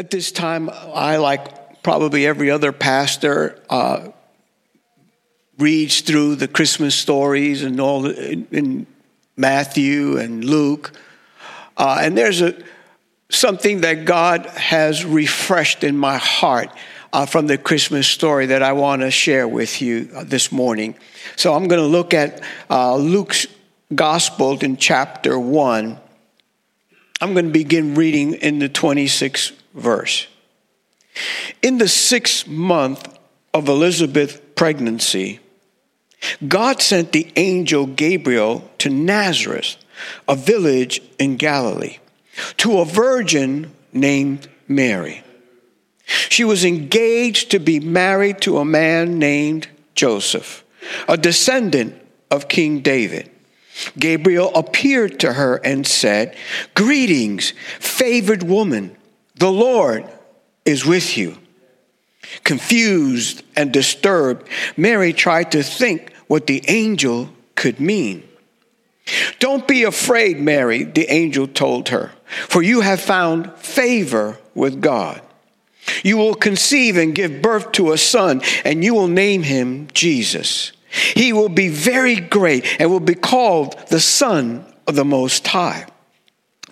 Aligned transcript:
At 0.00 0.10
this 0.10 0.32
time, 0.32 0.70
I, 0.70 1.18
like 1.18 1.82
probably 1.82 2.26
every 2.26 2.50
other 2.50 2.72
pastor, 2.72 3.60
uh, 3.68 4.08
reads 5.58 6.00
through 6.00 6.36
the 6.36 6.48
Christmas 6.48 6.94
stories 6.94 7.62
and 7.62 7.78
all 7.78 8.06
in, 8.06 8.48
in 8.50 8.86
Matthew 9.36 10.16
and 10.16 10.42
Luke. 10.42 10.92
Uh, 11.76 11.98
and 12.00 12.16
there's 12.16 12.40
a, 12.40 12.56
something 13.28 13.82
that 13.82 14.06
God 14.06 14.46
has 14.46 15.04
refreshed 15.04 15.84
in 15.84 15.98
my 15.98 16.16
heart 16.16 16.70
uh, 17.12 17.26
from 17.26 17.46
the 17.46 17.58
Christmas 17.58 18.08
story 18.08 18.46
that 18.46 18.62
I 18.62 18.72
want 18.72 19.02
to 19.02 19.10
share 19.10 19.46
with 19.46 19.82
you 19.82 20.08
uh, 20.14 20.24
this 20.24 20.50
morning. 20.50 20.94
So 21.36 21.52
I'm 21.52 21.68
going 21.68 21.82
to 21.82 21.86
look 21.86 22.14
at 22.14 22.42
uh, 22.70 22.96
Luke's 22.96 23.46
Gospel 23.94 24.58
in 24.60 24.78
chapter 24.78 25.38
1. 25.38 26.00
I'm 27.20 27.32
going 27.34 27.44
to 27.44 27.52
begin 27.52 27.94
reading 27.94 28.32
in 28.32 28.60
the 28.60 28.70
26th 28.70 29.59
verse. 29.74 30.26
In 31.62 31.78
the 31.78 31.88
sixth 31.88 32.46
month 32.46 33.18
of 33.52 33.68
Elizabeth's 33.68 34.40
pregnancy, 34.54 35.40
God 36.46 36.82
sent 36.82 37.12
the 37.12 37.32
angel 37.36 37.86
Gabriel 37.86 38.70
to 38.78 38.90
Nazareth, 38.90 39.76
a 40.28 40.36
village 40.36 41.02
in 41.18 41.36
Galilee, 41.36 41.98
to 42.58 42.78
a 42.78 42.84
virgin 42.84 43.72
named 43.92 44.48
Mary. 44.68 45.22
She 46.28 46.44
was 46.44 46.64
engaged 46.64 47.50
to 47.50 47.58
be 47.58 47.80
married 47.80 48.40
to 48.42 48.58
a 48.58 48.64
man 48.64 49.18
named 49.18 49.68
Joseph, 49.94 50.64
a 51.08 51.16
descendant 51.16 51.94
of 52.30 52.48
King 52.48 52.80
David. 52.80 53.30
Gabriel 53.98 54.52
appeared 54.54 55.20
to 55.20 55.34
her 55.34 55.56
and 55.56 55.86
said, 55.86 56.36
Greetings, 56.74 57.54
favored 57.78 58.42
woman, 58.42 58.96
the 59.40 59.50
Lord 59.50 60.08
is 60.64 60.86
with 60.86 61.16
you. 61.16 61.36
Confused 62.44 63.42
and 63.56 63.72
disturbed, 63.72 64.46
Mary 64.76 65.12
tried 65.12 65.50
to 65.52 65.62
think 65.62 66.12
what 66.28 66.46
the 66.46 66.62
angel 66.68 67.30
could 67.56 67.80
mean. 67.80 68.22
Don't 69.40 69.66
be 69.66 69.82
afraid, 69.82 70.38
Mary, 70.38 70.84
the 70.84 71.10
angel 71.12 71.48
told 71.48 71.88
her, 71.88 72.12
for 72.48 72.62
you 72.62 72.82
have 72.82 73.00
found 73.00 73.52
favor 73.54 74.38
with 74.54 74.80
God. 74.80 75.20
You 76.04 76.18
will 76.18 76.34
conceive 76.34 76.98
and 76.98 77.14
give 77.14 77.42
birth 77.42 77.72
to 77.72 77.92
a 77.92 77.98
son, 77.98 78.42
and 78.64 78.84
you 78.84 78.94
will 78.94 79.08
name 79.08 79.42
him 79.42 79.88
Jesus. 79.94 80.72
He 81.14 81.32
will 81.32 81.48
be 81.48 81.68
very 81.68 82.16
great 82.16 82.64
and 82.78 82.90
will 82.90 83.00
be 83.00 83.14
called 83.14 83.76
the 83.88 84.00
Son 84.00 84.64
of 84.86 84.94
the 84.96 85.04
Most 85.04 85.46
High. 85.48 85.86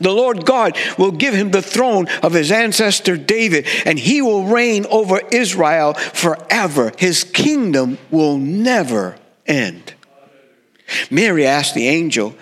The 0.01 0.13
Lord 0.13 0.45
God 0.45 0.77
will 0.97 1.13
give 1.13 1.35
him 1.35 1.51
the 1.51 1.63
throne 1.63 2.09
of 2.23 2.33
his 2.33 2.51
ancestor 2.53 3.17
David, 3.17 3.67
and 3.85 3.99
he 3.99 4.23
will 4.23 4.45
reign 4.45 4.87
over 4.87 5.21
Israel 5.33 5.95
forever. 5.95 6.93
His 6.99 7.25
kingdom 7.25 7.99
will 8.11 8.39
never 8.39 9.17
end. 9.47 9.95
Mary 11.11 11.47
asked 11.47 11.75
the 11.75 11.89
angel, 11.89 12.35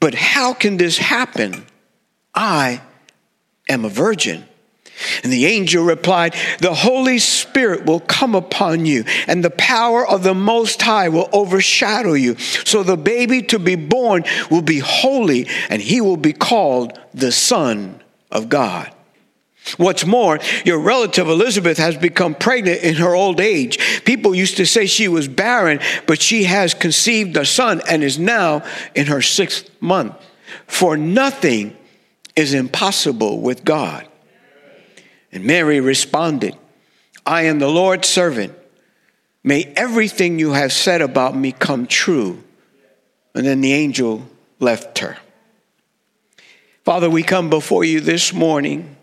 But 0.00 0.14
how 0.14 0.54
can 0.54 0.76
this 0.76 0.98
happen? 0.98 1.66
I 2.34 2.82
am 3.68 3.84
a 3.84 3.88
virgin. 3.88 4.44
And 5.22 5.32
the 5.32 5.46
angel 5.46 5.84
replied, 5.84 6.34
The 6.60 6.74
Holy 6.74 7.18
Spirit 7.18 7.84
will 7.84 8.00
come 8.00 8.34
upon 8.34 8.86
you, 8.86 9.04
and 9.26 9.44
the 9.44 9.50
power 9.50 10.06
of 10.06 10.22
the 10.22 10.34
Most 10.34 10.80
High 10.82 11.08
will 11.08 11.28
overshadow 11.32 12.14
you. 12.14 12.36
So 12.36 12.82
the 12.82 12.96
baby 12.96 13.42
to 13.42 13.58
be 13.58 13.76
born 13.76 14.24
will 14.50 14.62
be 14.62 14.78
holy, 14.78 15.48
and 15.68 15.82
he 15.82 16.00
will 16.00 16.16
be 16.16 16.32
called 16.32 16.98
the 17.12 17.32
Son 17.32 18.02
of 18.30 18.48
God. 18.48 18.92
What's 19.78 20.06
more, 20.06 20.38
your 20.64 20.78
relative 20.78 21.28
Elizabeth 21.28 21.76
has 21.78 21.96
become 21.96 22.34
pregnant 22.34 22.82
in 22.82 22.94
her 22.94 23.14
old 23.14 23.40
age. 23.40 24.04
People 24.04 24.34
used 24.34 24.56
to 24.58 24.66
say 24.66 24.86
she 24.86 25.08
was 25.08 25.26
barren, 25.26 25.80
but 26.06 26.22
she 26.22 26.44
has 26.44 26.72
conceived 26.72 27.36
a 27.36 27.44
son 27.44 27.82
and 27.88 28.04
is 28.04 28.18
now 28.18 28.64
in 28.94 29.06
her 29.06 29.20
sixth 29.20 29.68
month. 29.80 30.14
For 30.68 30.96
nothing 30.96 31.76
is 32.36 32.54
impossible 32.54 33.40
with 33.40 33.64
God. 33.64 34.06
And 35.36 35.44
Mary 35.44 35.80
responded, 35.80 36.56
I 37.26 37.42
am 37.42 37.58
the 37.58 37.68
Lord's 37.68 38.08
servant. 38.08 38.54
May 39.44 39.64
everything 39.76 40.38
you 40.38 40.52
have 40.52 40.72
said 40.72 41.02
about 41.02 41.36
me 41.36 41.52
come 41.52 41.86
true. 41.86 42.42
And 43.34 43.44
then 43.44 43.60
the 43.60 43.74
angel 43.74 44.26
left 44.60 45.00
her. 45.00 45.18
Father, 46.86 47.10
we 47.10 47.22
come 47.22 47.50
before 47.50 47.84
you 47.84 48.00
this 48.00 48.32
morning, 48.32 48.96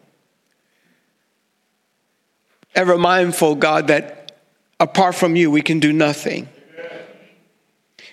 ever 2.74 2.98
mindful, 2.98 3.54
God, 3.54 3.90
that 3.90 4.36
apart 4.80 5.14
from 5.14 5.36
you, 5.36 5.52
we 5.52 5.62
can 5.62 5.80
do 5.80 5.94
nothing. 5.94 6.50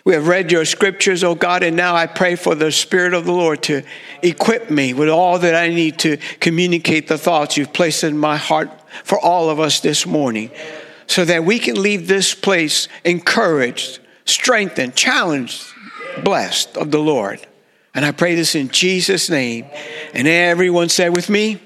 We 0.04 0.14
have 0.14 0.28
read 0.28 0.50
your 0.50 0.64
scriptures, 0.64 1.22
oh 1.22 1.34
God, 1.34 1.62
and 1.62 1.76
now 1.76 1.94
I 1.94 2.06
pray 2.06 2.36
for 2.36 2.54
the 2.54 2.72
Spirit 2.72 3.12
of 3.12 3.26
the 3.26 3.32
Lord 3.32 3.62
to 3.64 3.82
equip 4.22 4.70
me 4.70 4.94
with 4.94 5.08
all 5.08 5.38
that 5.38 5.54
I 5.54 5.68
need 5.68 5.98
to 6.00 6.16
communicate 6.40 7.06
the 7.06 7.18
thoughts 7.18 7.56
you've 7.56 7.72
placed 7.72 8.02
in 8.02 8.16
my 8.16 8.36
heart 8.36 8.70
for 9.04 9.18
all 9.18 9.50
of 9.50 9.60
us 9.60 9.80
this 9.80 10.06
morning, 10.06 10.50
so 11.06 11.24
that 11.24 11.44
we 11.44 11.58
can 11.58 11.80
leave 11.80 12.08
this 12.08 12.34
place 12.34 12.88
encouraged, 13.04 13.98
strengthened, 14.24 14.96
challenged, 14.96 15.64
blessed 16.24 16.76
of 16.76 16.90
the 16.90 16.98
Lord. 16.98 17.46
And 17.94 18.04
I 18.04 18.12
pray 18.12 18.34
this 18.34 18.54
in 18.54 18.68
Jesus' 18.68 19.28
name. 19.28 19.66
And 20.14 20.28
everyone 20.28 20.88
said 20.88 21.14
with 21.14 21.28
me, 21.28 21.60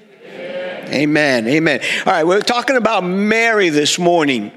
Amen. 0.87 1.47
Amen. 1.47 1.81
All 2.05 2.13
right, 2.13 2.27
we're 2.27 2.41
talking 2.41 2.75
about 2.75 3.03
Mary 3.03 3.69
this 3.69 3.97
morning. 3.97 4.51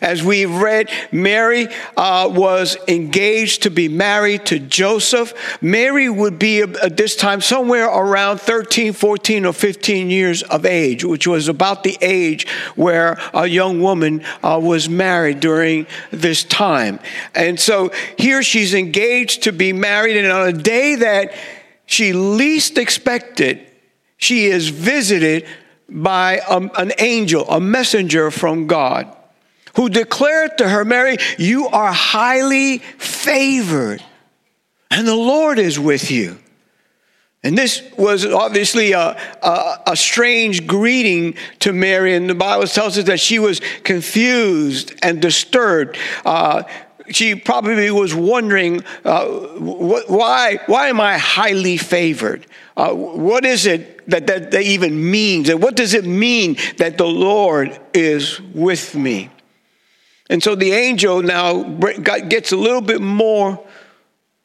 As 0.00 0.22
we 0.22 0.44
read, 0.44 0.90
Mary 1.10 1.68
uh, 1.96 2.30
was 2.32 2.76
engaged 2.86 3.62
to 3.62 3.70
be 3.70 3.88
married 3.88 4.46
to 4.46 4.58
Joseph. 4.58 5.32
Mary 5.62 6.08
would 6.08 6.38
be 6.38 6.60
at 6.60 6.96
this 6.96 7.16
time 7.16 7.40
somewhere 7.40 7.86
around 7.86 8.40
13, 8.40 8.92
14, 8.92 9.46
or 9.46 9.52
15 9.52 10.10
years 10.10 10.42
of 10.42 10.66
age, 10.66 11.04
which 11.04 11.26
was 11.26 11.48
about 11.48 11.82
the 11.82 11.96
age 12.00 12.48
where 12.74 13.18
a 13.32 13.46
young 13.46 13.80
woman 13.80 14.24
uh, 14.42 14.60
was 14.62 14.88
married 14.88 15.40
during 15.40 15.86
this 16.10 16.44
time. 16.44 16.98
And 17.34 17.58
so 17.58 17.90
here 18.18 18.42
she's 18.42 18.74
engaged 18.74 19.44
to 19.44 19.52
be 19.52 19.72
married, 19.72 20.16
and 20.16 20.30
on 20.30 20.48
a 20.48 20.52
day 20.52 20.96
that 20.96 21.32
she 21.86 22.12
least 22.12 22.78
expected, 22.78 23.66
she 24.18 24.46
is 24.46 24.68
visited 24.68 25.46
by 25.88 26.40
a, 26.48 26.56
an 26.76 26.92
angel, 26.98 27.48
a 27.48 27.60
messenger 27.60 28.30
from 28.30 28.66
God 28.66 29.15
who 29.76 29.88
declared 29.88 30.58
to 30.58 30.68
her, 30.68 30.84
Mary, 30.84 31.18
you 31.38 31.68
are 31.68 31.92
highly 31.92 32.78
favored, 32.78 34.02
and 34.90 35.06
the 35.06 35.14
Lord 35.14 35.58
is 35.58 35.78
with 35.78 36.10
you. 36.10 36.38
And 37.44 37.56
this 37.56 37.82
was 37.96 38.26
obviously 38.26 38.90
a, 38.92 39.16
a, 39.42 39.82
a, 39.88 39.96
strange 39.96 40.66
greeting 40.66 41.36
to 41.60 41.72
Mary, 41.72 42.16
and 42.16 42.28
the 42.28 42.34
Bible 42.34 42.66
tells 42.66 42.98
us 42.98 43.04
that 43.04 43.20
she 43.20 43.38
was 43.38 43.60
confused 43.84 44.94
and 45.00 45.22
disturbed. 45.22 45.96
Uh, 46.24 46.64
she 47.08 47.36
probably 47.36 47.88
was 47.92 48.14
wondering, 48.14 48.82
uh, 49.04 49.26
wh- 49.26 50.10
why, 50.10 50.58
why 50.66 50.88
am 50.88 51.00
I 51.00 51.18
highly 51.18 51.76
favored? 51.76 52.46
Uh, 52.76 52.92
what 52.92 53.44
is 53.44 53.66
it 53.66 54.08
that, 54.10 54.26
that 54.26 54.50
that 54.50 54.62
even 54.62 55.08
means? 55.08 55.48
And 55.48 55.62
what 55.62 55.76
does 55.76 55.94
it 55.94 56.04
mean 56.04 56.56
that 56.78 56.98
the 56.98 57.06
Lord 57.06 57.78
is 57.94 58.40
with 58.40 58.96
me? 58.96 59.30
And 60.28 60.42
so 60.42 60.54
the 60.54 60.72
angel 60.72 61.22
now 61.22 61.62
gets 61.62 62.52
a 62.52 62.56
little 62.56 62.80
bit 62.80 63.00
more 63.00 63.64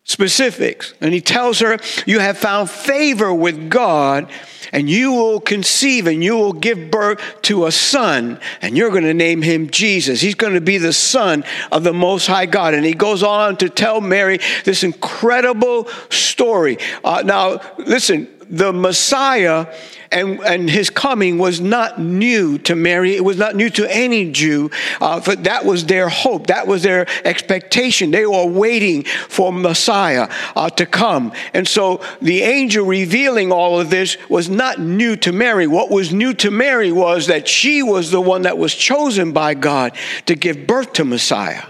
specifics. 0.03 0.93
And 1.01 1.13
he 1.13 1.21
tells 1.21 1.59
her, 1.59 1.77
You 2.05 2.19
have 2.19 2.37
found 2.37 2.69
favor 2.69 3.33
with 3.33 3.69
God, 3.69 4.29
and 4.71 4.89
you 4.89 5.11
will 5.13 5.39
conceive 5.39 6.07
and 6.07 6.23
you 6.23 6.35
will 6.35 6.53
give 6.53 6.91
birth 6.91 7.19
to 7.43 7.65
a 7.65 7.71
son, 7.71 8.39
and 8.61 8.77
you're 8.77 8.89
going 8.89 9.03
to 9.03 9.13
name 9.13 9.41
him 9.41 9.69
Jesus. 9.69 10.21
He's 10.21 10.35
going 10.35 10.53
to 10.53 10.61
be 10.61 10.77
the 10.77 10.93
son 10.93 11.43
of 11.71 11.83
the 11.83 11.93
Most 11.93 12.27
High 12.27 12.45
God. 12.45 12.73
And 12.73 12.85
he 12.85 12.93
goes 12.93 13.23
on 13.23 13.57
to 13.57 13.69
tell 13.69 14.01
Mary 14.01 14.39
this 14.63 14.83
incredible 14.83 15.87
story. 16.09 16.77
Uh, 17.03 17.23
now, 17.25 17.59
listen, 17.77 18.27
the 18.51 18.73
Messiah 18.73 19.73
and, 20.11 20.41
and 20.41 20.69
his 20.69 20.89
coming 20.89 21.37
was 21.37 21.61
not 21.61 21.99
new 21.99 22.57
to 22.59 22.75
Mary. 22.75 23.15
It 23.15 23.23
was 23.23 23.37
not 23.37 23.55
new 23.55 23.69
to 23.71 23.89
any 23.89 24.29
Jew. 24.29 24.69
Uh, 24.99 25.19
that 25.35 25.63
was 25.63 25.85
their 25.85 26.09
hope. 26.09 26.47
That 26.47 26.67
was 26.67 26.83
their 26.83 27.07
expectation. 27.25 28.11
They 28.11 28.25
were 28.25 28.45
waiting 28.45 29.03
for 29.03 29.53
Messiah 29.53 30.29
uh, 30.55 30.69
to 30.71 30.85
come. 30.85 31.31
And 31.53 31.65
so 31.65 32.01
the 32.21 32.41
angel 32.41 32.85
revealing 32.85 33.53
all 33.53 33.79
of 33.79 33.89
this 33.89 34.17
was 34.29 34.49
not 34.49 34.79
new 34.79 35.15
to 35.17 35.31
Mary. 35.31 35.65
What 35.65 35.89
was 35.89 36.13
new 36.13 36.33
to 36.35 36.51
Mary 36.51 36.91
was 36.91 37.27
that 37.27 37.47
she 37.47 37.81
was 37.81 38.11
the 38.11 38.21
one 38.21 38.41
that 38.41 38.57
was 38.57 38.75
chosen 38.75 39.31
by 39.31 39.53
God 39.53 39.95
to 40.25 40.35
give 40.35 40.67
birth 40.67 40.91
to 40.93 41.05
Messiah. 41.05 41.63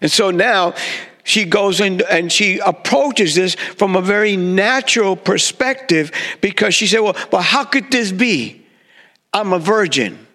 And 0.00 0.10
so 0.10 0.30
now 0.30 0.74
she 1.28 1.44
goes 1.44 1.78
in 1.78 2.00
and 2.08 2.32
she 2.32 2.58
approaches 2.58 3.34
this 3.34 3.54
from 3.54 3.96
a 3.96 4.00
very 4.00 4.34
natural 4.34 5.14
perspective 5.14 6.10
because 6.40 6.74
she 6.74 6.86
said, 6.86 7.00
Well, 7.00 7.14
but 7.30 7.42
how 7.42 7.64
could 7.64 7.90
this 7.90 8.12
be? 8.12 8.64
I'm 9.34 9.52
a 9.52 9.58
virgin. 9.58 10.26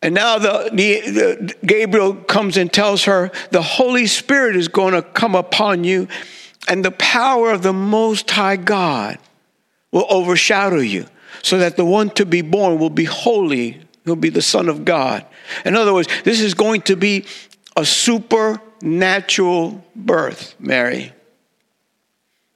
And 0.00 0.14
now 0.14 0.38
the, 0.38 0.70
the, 0.72 1.00
the, 1.10 1.54
Gabriel 1.66 2.14
comes 2.14 2.56
and 2.56 2.72
tells 2.72 3.02
her 3.04 3.32
the 3.50 3.62
Holy 3.62 4.06
Spirit 4.06 4.54
is 4.54 4.68
going 4.68 4.94
to 4.94 5.02
come 5.02 5.34
upon 5.34 5.82
you, 5.82 6.06
and 6.68 6.84
the 6.84 6.92
power 6.92 7.50
of 7.50 7.62
the 7.62 7.72
Most 7.72 8.30
High 8.30 8.56
God 8.56 9.18
will 9.90 10.06
overshadow 10.08 10.78
you, 10.78 11.06
so 11.42 11.58
that 11.58 11.76
the 11.76 11.84
one 11.84 12.10
to 12.10 12.24
be 12.24 12.42
born 12.42 12.78
will 12.78 12.90
be 12.90 13.06
holy, 13.06 13.80
he'll 14.04 14.14
be 14.14 14.30
the 14.30 14.40
Son 14.40 14.68
of 14.68 14.84
God. 14.84 15.26
In 15.64 15.74
other 15.74 15.92
words, 15.92 16.08
this 16.22 16.40
is 16.40 16.54
going 16.54 16.82
to 16.82 16.94
be 16.94 17.24
a 17.76 17.84
supernatural 18.80 19.84
birth, 19.94 20.54
Mary. 20.58 21.12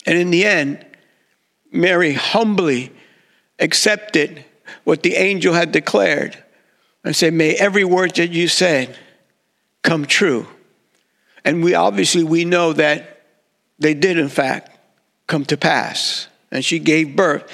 And 0.06 0.18
in 0.18 0.30
the 0.30 0.44
end, 0.44 0.84
Mary 1.72 2.12
humbly 2.12 2.92
accepted 3.58 4.44
what 4.84 5.02
the 5.02 5.14
angel 5.14 5.54
had 5.54 5.72
declared 5.72 6.42
and 7.04 7.14
said, 7.14 7.32
May 7.32 7.54
every 7.54 7.84
word 7.84 8.14
that 8.16 8.30
you 8.30 8.48
said 8.48 8.96
come 9.82 10.04
true. 10.04 10.46
And 11.44 11.64
we 11.64 11.74
obviously 11.74 12.24
we 12.24 12.44
know 12.44 12.72
that 12.72 13.22
they 13.78 13.94
did 13.94 14.18
in 14.18 14.28
fact 14.28 14.76
come 15.26 15.44
to 15.46 15.56
pass. 15.56 16.28
And 16.50 16.64
she 16.64 16.78
gave 16.78 17.16
birth 17.16 17.50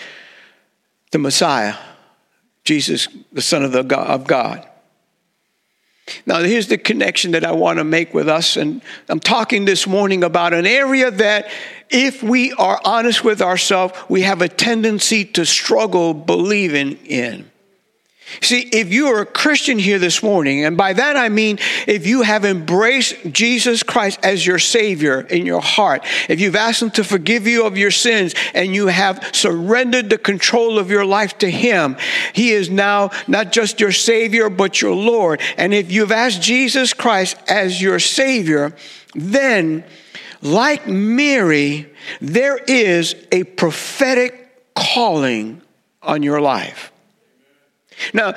to 1.12 1.19
Messiah, 1.19 1.76
Jesus, 2.64 3.08
the 3.32 3.42
Son 3.42 3.62
of, 3.62 3.72
the 3.72 3.82
God, 3.82 4.06
of 4.08 4.26
God. 4.26 4.66
Now, 6.25 6.41
here's 6.43 6.69
the 6.69 6.79
connection 6.79 7.32
that 7.32 7.44
I 7.44 7.53
want 7.53 7.79
to 7.79 7.85
make 7.85 8.14
with 8.14 8.29
us. 8.29 8.56
And 8.56 8.82
I'm 9.08 9.20
talking 9.20 9.64
this 9.64 9.87
morning 9.87 10.23
about 10.23 10.55
an 10.55 10.67
area 10.67 11.11
that, 11.11 11.49
if 11.91 12.23
we 12.23 12.53
are 12.53 12.81
honest 12.85 13.25
with 13.25 13.41
ourselves, 13.41 13.94
we 14.08 14.23
have 14.23 14.43
a 14.43 14.49
tendency 14.49 15.25
to 15.25 15.44
struggle 15.44 16.14
believing 16.14 16.97
in. 17.06 17.50
See, 18.40 18.62
if 18.73 18.93
you 18.93 19.06
are 19.06 19.20
a 19.20 19.26
Christian 19.26 19.78
here 19.78 20.00
this 20.00 20.20
morning, 20.20 20.64
and 20.64 20.76
by 20.76 20.93
that 20.93 21.17
I 21.17 21.28
mean 21.28 21.58
if 21.87 22.06
you 22.06 22.23
have 22.23 22.44
embraced 22.44 23.14
Jesus 23.31 23.84
Christ 23.84 24.19
as 24.23 24.44
your 24.44 24.58
Savior 24.58 25.20
in 25.20 25.46
your 25.46 25.61
heart, 25.61 26.05
if 26.28 26.40
you've 26.40 26.56
asked 26.56 26.82
Him 26.82 26.90
to 26.93 27.05
forgive 27.05 27.46
you 27.46 27.67
of 27.67 27.78
your 27.78 27.93
sins 27.93 28.34
and 28.52 28.75
you 28.75 28.88
have 28.88 29.31
surrendered 29.32 30.11
the 30.11 30.19
control 30.19 30.76
of 30.78 30.90
your 30.90 31.05
life 31.05 31.38
to 31.38 31.50
Him, 31.50 31.96
He 32.32 32.50
is 32.50 32.69
now 32.69 33.11
not 33.28 33.52
just 33.52 33.81
your 33.81 33.93
Savior, 33.93 34.50
but 34.50 34.82
your 34.82 34.94
Lord. 34.94 35.40
And 35.56 35.72
if 35.72 35.93
you've 35.93 36.12
asked 36.12 36.43
Jesus 36.43 36.93
Christ 36.93 37.37
as 37.46 37.81
your 37.81 38.00
Savior, 38.00 38.75
then, 39.14 39.84
like 40.43 40.88
Mary, 40.88 41.93
there 42.20 42.56
is 42.56 43.14
a 43.31 43.44
prophetic 43.44 44.75
calling 44.75 45.62
on 46.02 46.25
your 46.25 46.40
life. 46.40 46.90
Now, 48.12 48.34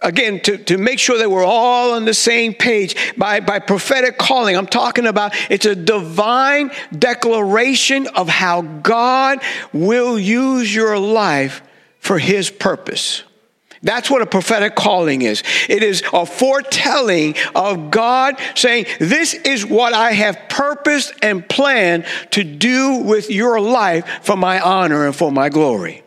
again, 0.00 0.40
to, 0.40 0.58
to 0.58 0.78
make 0.78 0.98
sure 0.98 1.18
that 1.18 1.30
we're 1.30 1.44
all 1.44 1.92
on 1.92 2.04
the 2.04 2.14
same 2.14 2.54
page, 2.54 2.96
by, 3.16 3.40
by 3.40 3.58
prophetic 3.58 4.18
calling, 4.18 4.56
I'm 4.56 4.66
talking 4.66 5.06
about 5.06 5.34
it's 5.50 5.66
a 5.66 5.74
divine 5.74 6.70
declaration 6.96 8.06
of 8.08 8.28
how 8.28 8.62
God 8.62 9.40
will 9.72 10.18
use 10.18 10.74
your 10.74 10.98
life 10.98 11.62
for 11.98 12.18
his 12.18 12.50
purpose. 12.50 13.24
That's 13.82 14.10
what 14.10 14.20
a 14.20 14.26
prophetic 14.26 14.74
calling 14.74 15.22
is. 15.22 15.42
It 15.68 15.82
is 15.82 16.02
a 16.12 16.26
foretelling 16.26 17.34
of 17.54 17.90
God 17.90 18.38
saying, 18.54 18.86
This 18.98 19.32
is 19.32 19.64
what 19.64 19.94
I 19.94 20.12
have 20.12 20.38
purposed 20.50 21.14
and 21.22 21.48
planned 21.48 22.04
to 22.32 22.44
do 22.44 22.96
with 22.96 23.30
your 23.30 23.58
life 23.58 24.06
for 24.22 24.36
my 24.36 24.60
honor 24.60 25.06
and 25.06 25.16
for 25.16 25.32
my 25.32 25.48
glory. 25.48 26.02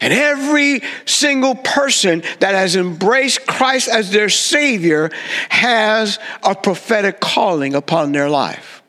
And 0.00 0.12
every 0.12 0.82
single 1.06 1.54
person 1.54 2.22
that 2.40 2.54
has 2.54 2.76
embraced 2.76 3.46
Christ 3.46 3.88
as 3.88 4.10
their 4.10 4.28
Savior 4.28 5.10
has 5.48 6.18
a 6.42 6.54
prophetic 6.54 7.20
calling 7.20 7.74
upon 7.74 8.12
their 8.12 8.28
life. 8.28 8.82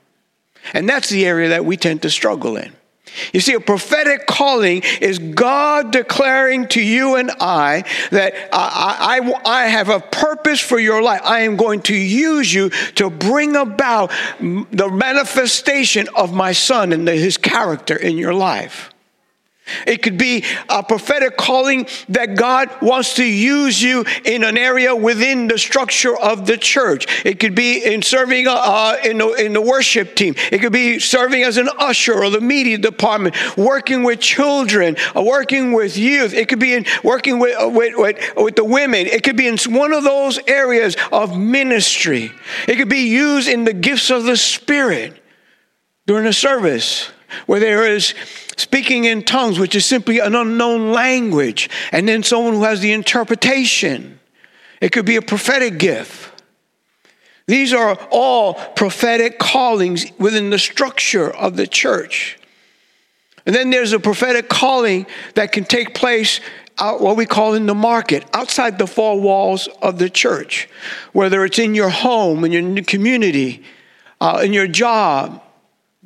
And 0.74 0.88
that's 0.88 1.10
the 1.10 1.26
area 1.26 1.50
that 1.50 1.66
we 1.66 1.78
tend 1.78 2.04
to 2.04 2.10
struggle 2.10 2.56
in. 2.58 2.74
You 3.34 3.42
see, 3.42 3.54
a 3.54 3.60
prophetic 3.60 4.26
calling 4.26 4.84
is 5.02 5.20
God 5.20 5.92
declaring 5.92 6.68
to 6.70 6.82
you 6.82 7.16
and 7.16 7.30
I 7.40 7.84
that 8.12 8.34
I, 8.54 9.20
I, 9.20 9.64
I, 9.64 9.68
have 9.68 9.90
a 9.90 10.00
purpose 10.00 10.62
for 10.62 10.80
your 10.80 11.02
life. 11.02 11.22
I 11.26 11.42
am 11.42 11.58
going 11.58 11.82
to 11.84 11.96
use 11.96 12.54
you 12.54 12.70
to 12.96 13.10
bring 13.10 13.58
about 13.58 14.12
the 14.40 14.90
manifestation 14.90 16.08
of 16.16 16.34
my 16.34 16.54
son 16.54 16.94
and 16.94 17.06
his 17.08 17.38
character 17.38 17.98
in 17.98 18.18
your 18.18 18.34
life. 18.34 18.92
It 19.86 20.02
could 20.02 20.18
be 20.18 20.44
a 20.70 20.84
prophetic 20.84 21.38
calling 21.38 21.88
that 22.10 22.36
God 22.36 22.70
wants 22.82 23.16
to 23.16 23.24
use 23.24 23.82
you 23.82 24.04
in 24.26 24.44
an 24.44 24.58
area 24.58 24.96
within 24.96 25.48
the 25.48 25.58
structure 25.58 26.18
of 26.18 26.46
the 26.46 26.58
church. 26.58 27.26
It 27.26 27.40
could 27.40 27.54
be 27.54 27.84
in 27.84 28.02
serving 28.02 28.48
uh, 28.48 28.54
uh, 28.54 28.98
in, 29.04 29.20
the, 29.20 29.30
in 29.34 29.54
the 29.54 29.62
worship 29.62 30.16
team. 30.16 30.34
It 30.52 30.60
could 30.60 30.74
be 30.74 31.00
serving 31.00 31.44
as 31.44 31.58
an 31.58 31.70
usher 31.78 32.14
or 32.14 32.30
the 32.30 32.42
media 32.42 32.78
department, 32.78 33.36
working 33.56 34.04
with 34.04 34.20
children, 34.20 34.98
uh, 35.16 35.22
working 35.22 35.74
with 35.74 35.98
youth. 35.98 36.34
It 36.34 36.48
could 36.48 36.60
be 36.60 36.74
in 36.74 36.86
working 37.04 37.40
with, 37.40 37.56
uh, 37.60 37.70
with, 37.70 37.96
with, 37.96 38.34
with 38.36 38.56
the 38.56 38.66
women. 38.66 39.06
It 39.06 39.24
could 39.24 39.38
be 39.38 39.48
in 39.48 39.58
one 39.70 39.94
of 39.94 40.04
those 40.04 40.40
areas 40.48 40.98
of 41.12 41.38
ministry. 41.38 42.32
It 42.68 42.78
could 42.78 42.90
be 42.90 43.10
used 43.10 43.48
in 43.48 43.64
the 43.64 43.74
gifts 43.74 44.10
of 44.10 44.24
the 44.24 44.38
Spirit 44.38 45.22
during 46.08 46.26
a 46.26 46.34
service 46.34 47.12
where 47.46 47.60
there 47.60 47.88
is 47.88 48.14
speaking 48.58 49.06
in 49.06 49.24
tongues, 49.24 49.60
which 49.60 49.76
is 49.76 49.86
simply 49.86 50.20
an 50.20 50.36
unknown 50.36 50.92
language, 50.92 51.70
and 51.92 52.08
then 52.08 52.24
someone 52.24 52.54
who 52.54 52.64
has 52.64 52.80
the 52.80 52.92
interpretation. 52.92 54.20
It 54.82 54.92
could 54.92 55.06
be 55.06 55.16
a 55.16 55.22
prophetic 55.22 55.78
gift. 55.78 56.44
These 57.48 57.74
are 57.74 57.98
all 58.12 58.54
prophetic 58.54 59.40
callings 59.40 60.06
within 60.18 60.50
the 60.50 60.60
structure 60.60 61.30
of 61.30 61.58
the 61.58 61.68
church. 61.68 62.40
And 63.46 63.56
then 63.56 63.72
there's 63.72 63.94
a 63.94 64.00
prophetic 64.00 64.50
calling 64.50 65.08
that 65.34 65.52
can 65.52 65.66
take 65.66 65.94
place 65.94 66.40
out 66.78 67.02
what 67.02 67.18
we 67.18 67.26
call 67.26 67.54
in 67.54 67.66
the 67.66 67.76
market, 67.76 68.26
outside 68.34 68.78
the 68.78 68.88
four 68.88 69.20
walls 69.20 69.68
of 69.82 70.00
the 70.00 70.10
church, 70.10 70.70
whether 71.14 71.44
it's 71.46 71.60
in 71.60 71.76
your 71.76 71.90
home, 71.90 72.44
in 72.46 72.52
your 72.52 72.84
community, 72.84 73.64
uh, 74.20 74.42
in 74.44 74.54
your 74.54 74.68
job. 74.68 75.44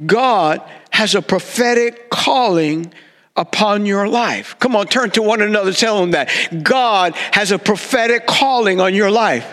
God 0.03 0.61
has 0.91 1.15
a 1.15 1.21
prophetic 1.21 2.09
calling 2.09 2.93
upon 3.37 3.85
your 3.85 4.07
life. 4.07 4.57
Come 4.59 4.75
on, 4.75 4.87
turn 4.87 5.11
to 5.11 5.21
one 5.21 5.41
another, 5.41 5.73
tell 5.73 5.99
them 5.99 6.11
that. 6.11 6.29
God 6.63 7.15
has 7.31 7.51
a 7.51 7.59
prophetic 7.59 8.25
calling 8.25 8.79
on 8.79 8.93
your 8.93 9.11
life. 9.11 9.45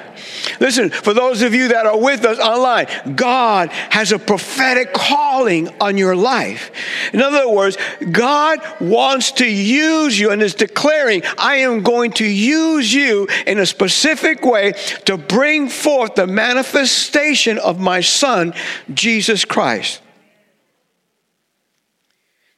Listen, 0.60 0.90
for 0.90 1.14
those 1.14 1.42
of 1.42 1.54
you 1.54 1.68
that 1.68 1.86
are 1.86 1.98
with 1.98 2.24
us 2.24 2.38
online, 2.38 2.86
God 3.16 3.70
has 3.70 4.12
a 4.12 4.18
prophetic 4.18 4.92
calling 4.92 5.68
on 5.80 5.98
your 5.98 6.14
life. 6.14 6.70
In 7.12 7.20
other 7.20 7.48
words, 7.48 7.76
God 8.10 8.60
wants 8.80 9.32
to 9.32 9.46
use 9.46 10.18
you 10.18 10.30
and 10.30 10.40
is 10.42 10.54
declaring, 10.54 11.22
I 11.38 11.56
am 11.56 11.82
going 11.82 12.12
to 12.12 12.26
use 12.26 12.92
you 12.92 13.26
in 13.46 13.58
a 13.58 13.66
specific 13.66 14.44
way 14.44 14.72
to 15.06 15.16
bring 15.16 15.68
forth 15.68 16.14
the 16.14 16.26
manifestation 16.26 17.58
of 17.58 17.80
my 17.80 18.00
Son, 18.00 18.54
Jesus 18.92 19.44
Christ. 19.44 20.00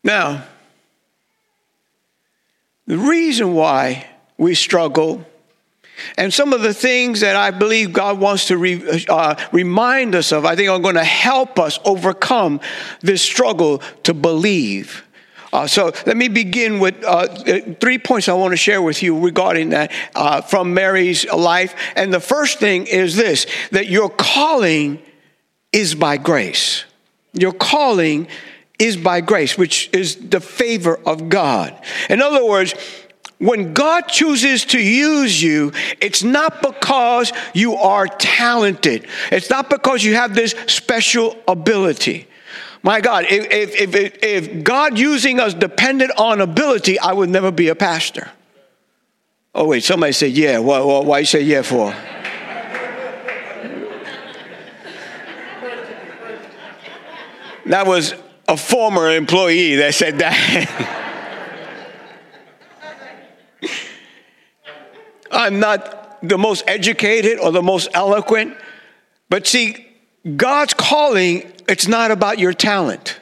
Now, 0.05 0.45
the 2.87 2.99
reason 2.99 3.55
why 3.55 4.07
we 4.37 4.55
struggle, 4.55 5.25
and 6.19 6.33
some 6.33 6.53
of 6.53 6.61
the 6.61 6.75
things 6.75 7.21
that 7.21 7.35
I 7.35 7.51
believe 7.51 7.95
God 7.95 8.21
wants 8.21 8.47
to 8.49 8.59
re, 8.59 9.07
uh, 9.09 9.37
remind 9.53 10.15
us 10.15 10.31
of, 10.33 10.45
I 10.45 10.55
think 10.55 10.69
are 10.69 10.79
going 10.79 10.97
to 10.97 11.05
help 11.05 11.59
us 11.59 11.81
overcome 11.87 12.61
this 13.01 13.23
struggle 13.23 13.79
to 14.03 14.13
believe. 14.13 15.05
Uh, 15.55 15.67
so 15.69 15.93
let 16.05 16.17
me 16.17 16.29
begin 16.29 16.81
with 16.81 17.03
uh, 17.05 17.29
three 17.81 17.97
points 17.97 18.29
I 18.29 18.35
want 18.35 18.53
to 18.53 18.57
share 18.57 18.83
with 18.83 19.03
you 19.03 19.19
regarding 19.19 19.71
that 19.71 19.93
uh, 20.15 20.43
from 20.43 20.75
Mary's 20.75 21.25
life. 21.31 21.75
And 21.97 22.13
the 22.13 22.21
first 22.21 22.59
thing 22.59 22.87
is 22.89 23.17
this 23.17 23.47
that 23.71 23.87
your 23.87 24.11
calling 24.11 25.01
is 25.73 25.95
by 25.95 26.17
grace. 26.17 26.85
Your 27.33 27.53
calling 27.53 28.27
is 28.79 28.97
by 28.97 29.21
grace, 29.21 29.57
which 29.57 29.91
is 29.93 30.17
the 30.17 30.41
favor 30.41 30.99
of 31.07 31.29
God. 31.29 31.79
In 32.11 32.21
other 32.21 32.45
words, 32.45 32.75
when 33.39 33.75
God 33.75 34.03
chooses 34.03 34.65
to 34.67 34.81
use 34.81 35.43
you, 35.43 35.73
it's 36.01 36.23
not 36.23 36.63
because 36.63 37.33
you 37.53 37.75
are 37.75 38.07
talented. 38.07 39.07
It's 39.31 39.51
not 39.51 39.69
because 39.71 40.03
you 40.05 40.15
have 40.15 40.35
this 40.35 40.55
special 40.67 41.37
ability. 41.47 42.27
My 42.83 43.01
God, 43.01 43.25
if, 43.29 43.51
if, 43.51 43.95
if, 43.95 44.23
if 44.23 44.65
God 44.65 44.99
using 44.99 45.41
us 45.41 45.55
depended 45.55 46.11
on 46.19 46.41
ability, 46.41 46.99
I 46.99 47.13
would 47.13 47.31
never 47.31 47.51
be 47.51 47.69
a 47.69 47.75
pastor. 47.75 48.31
Oh, 49.55 49.69
wait, 49.69 49.85
somebody 49.85 50.13
said, 50.13 50.33
yeah. 50.33 50.59
Why, 50.59 51.21
you 51.21 51.25
say 51.25 51.43
yeah 51.43 51.63
for? 51.63 51.95
that 57.67 57.87
was 57.87 58.15
a 58.49 58.57
former 58.57 59.11
employee 59.11 59.77
that 59.77 59.95
said 59.95 60.19
that. 60.19 61.01
I'm 65.31 65.61
not 65.61 66.19
the 66.23 66.39
most 66.39 66.65
educated 66.67 67.39
or 67.39 67.53
the 67.53 67.63
most 67.63 67.89
eloquent. 67.93 68.57
But 69.29 69.47
see, 69.47 69.87
God's 70.37 70.75
calling, 70.75 71.53
it's 71.69 71.89
not 71.89 72.11
about 72.11 72.39
your 72.39 72.53
talent. 72.53 73.19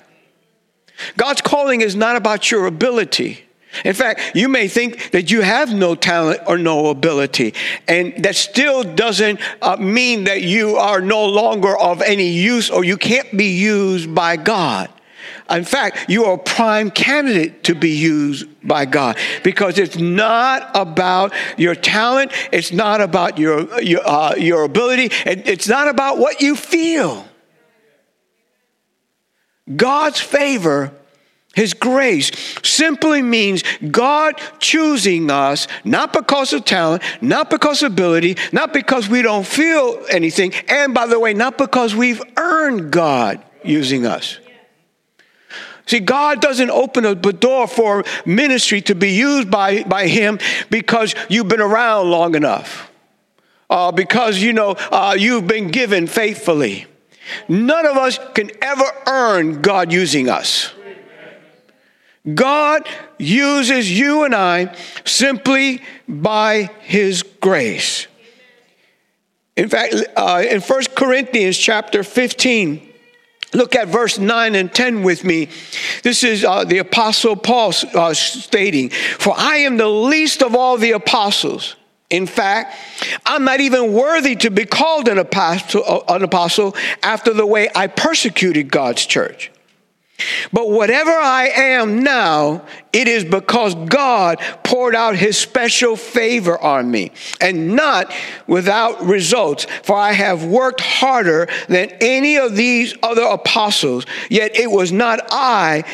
God's 1.17 1.41
calling 1.41 1.81
is 1.81 1.97
not 1.97 2.17
about 2.17 2.51
your 2.51 2.67
ability. 2.67 3.45
In 3.85 3.95
fact, 3.95 4.33
you 4.35 4.49
may 4.49 4.69
think 4.69 5.13
that 5.13 5.31
you 5.31 5.41
have 5.41 5.73
no 5.75 5.95
talent 5.95 6.41
or 6.47 6.59
no 6.59 6.89
ability, 6.89 7.55
and 7.89 8.23
that 8.23 8.37
still 8.37 8.83
doesn't 8.83 9.41
uh, 9.63 9.77
mean 9.77 10.25
that 10.25 10.43
you 10.43 10.77
are 10.77 11.01
no 11.01 11.25
longer 11.25 11.77
of 11.77 12.03
any 12.03 12.29
use 12.29 12.69
or 12.69 12.85
you 12.85 12.99
can't 12.99 13.35
be 13.37 13.57
used 13.57 14.15
by 14.15 14.37
God. 14.37 14.91
In 15.51 15.65
fact, 15.65 16.09
you 16.09 16.25
are 16.25 16.35
a 16.35 16.39
prime 16.39 16.91
candidate 16.91 17.65
to 17.65 17.75
be 17.75 17.91
used 17.91 18.47
by 18.67 18.85
God 18.85 19.17
because 19.43 19.79
it's 19.79 19.99
not 19.99 20.71
about 20.75 21.33
your 21.57 21.75
talent, 21.75 22.33
it's 22.53 22.73
not 22.73 23.01
about 23.01 23.39
your, 23.39 23.81
your, 23.81 24.07
uh, 24.07 24.35
your 24.37 24.65
ability, 24.65 25.09
it's 25.27 25.69
not 25.69 25.89
about 25.89 26.19
what 26.19 26.41
you 26.41 26.57
feel. 26.57 27.27
God's 29.77 30.21
favor 30.21 30.93
his 31.55 31.75
grace 31.75 32.31
simply 32.63 33.21
means 33.21 33.63
God 33.91 34.41
choosing 34.59 35.31
us, 35.31 35.69
not 35.85 36.13
because 36.13 36.53
of 36.53 36.65
talent, 36.65 37.03
not 37.21 37.51
because 37.51 37.83
of 37.83 37.93
ability, 37.93 38.37
not 38.53 38.73
because 38.73 39.09
we 39.09 39.21
don't 39.21 39.47
feel 39.47 40.03
anything, 40.11 40.55
and 40.69 40.95
by 40.95 41.07
the 41.07 41.21
way, 41.21 41.35
not 41.35 41.59
because 41.59 41.95
we've 41.95 42.23
earned 42.37 42.91
God 42.91 43.43
using 43.63 44.07
us. 44.07 44.39
See, 45.93 46.01
God 46.01 46.41
doesn't 46.41 46.71
open 46.71 47.05
a 47.05 47.15
door 47.15 47.67
for 47.67 48.03
ministry 48.25 48.81
to 48.81 48.95
be 48.95 49.11
used 49.11 49.51
by, 49.51 49.83
by 49.83 50.09
Him 50.09 50.39
because 50.71 51.15
you've 51.29 51.49
been 51.49 51.61
around 51.61 52.11
long 52.11 52.35
enough, 52.35 52.91
uh, 53.69 53.93
because 53.93 54.41
you 54.41 54.55
know 54.55 54.71
uh, 54.91 55.15
you've 55.19 55.47
been 55.47 55.69
given 55.69 56.07
faithfully. 56.07 56.87
None 57.47 57.85
of 57.85 57.99
us 57.99 58.19
can 58.33 58.51
ever 58.63 58.87
earn 59.07 59.61
God 59.61 59.93
using 59.93 60.31
us. 60.31 60.73
God 62.33 62.89
uses 63.19 63.93
you 63.93 64.25
and 64.25 64.35
I 64.35 64.75
simply 65.05 65.83
by 66.09 66.71
His 66.81 67.23
grace. 67.23 68.07
In 69.59 69.69
fact, 69.69 69.95
uh, 70.17 70.43
in 70.49 70.63
1 70.63 70.85
Corinthians 70.97 71.59
chapter 71.59 72.03
15, 72.03 72.92
look 73.55 73.75
at 73.77 73.89
verse 73.89 74.19
9 74.19 74.55
and 74.55 74.75
10 74.75 75.03
with 75.03 75.25
me. 75.25 75.49
This 76.03 76.25
is 76.25 76.45
uh, 76.45 76.65
the 76.65 76.79
Apostle 76.79 77.37
Paul 77.37 77.73
uh, 77.95 78.15
stating, 78.15 78.91
For 78.91 79.35
I 79.37 79.59
am 79.59 79.77
the 79.77 79.89
least 79.89 80.43
of 80.43 80.55
all 80.55 80.77
the 80.79 80.93
apostles. 80.93 81.77
In 82.11 82.27
fact, 82.27 82.77
I'm 83.25 83.45
not 83.45 83.61
even 83.61 83.93
worthy 83.93 84.37
to 84.37 84.51
be 84.51 84.67
called 84.67 85.09
an 85.09 85.19
apostle, 85.19 85.83
uh, 85.87 86.15
an 86.15 86.23
apostle 86.23 86.77
after 87.03 87.33
the 87.33 87.47
way 87.47 87.71
I 87.75 87.87
persecuted 87.87 88.71
God's 88.71 89.07
church. 89.07 89.52
But 90.53 90.71
whatever 90.71 91.11
I 91.11 91.49
am 91.49 92.03
now, 92.03 92.65
it 92.93 93.09
is 93.09 93.25
because 93.25 93.75
God 93.75 94.39
poured 94.63 94.95
out 94.95 95.17
his 95.17 95.39
special 95.39 95.97
favor 95.97 96.61
on 96.61 96.91
me, 96.91 97.13
and 97.41 97.75
not 97.75 98.13
without 98.47 99.03
results. 99.05 99.67
For 99.83 99.97
I 99.97 100.13
have 100.13 100.45
worked 100.45 100.81
harder 100.81 101.49
than 101.69 101.91
any 102.01 102.37
of 102.37 102.55
these 102.55 102.95
other 103.03 103.23
apostles, 103.23 104.07
yet 104.31 104.57
it 104.57 104.71
was 104.71 104.93
not 104.93 105.21
I, 105.31 105.85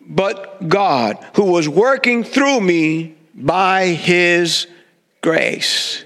but 0.00 0.68
God 0.68 1.18
who 1.34 1.44
was 1.44 1.68
working 1.68 2.24
through 2.24 2.60
me 2.60 3.16
by 3.34 3.88
his 3.88 4.66
grace. 5.20 6.04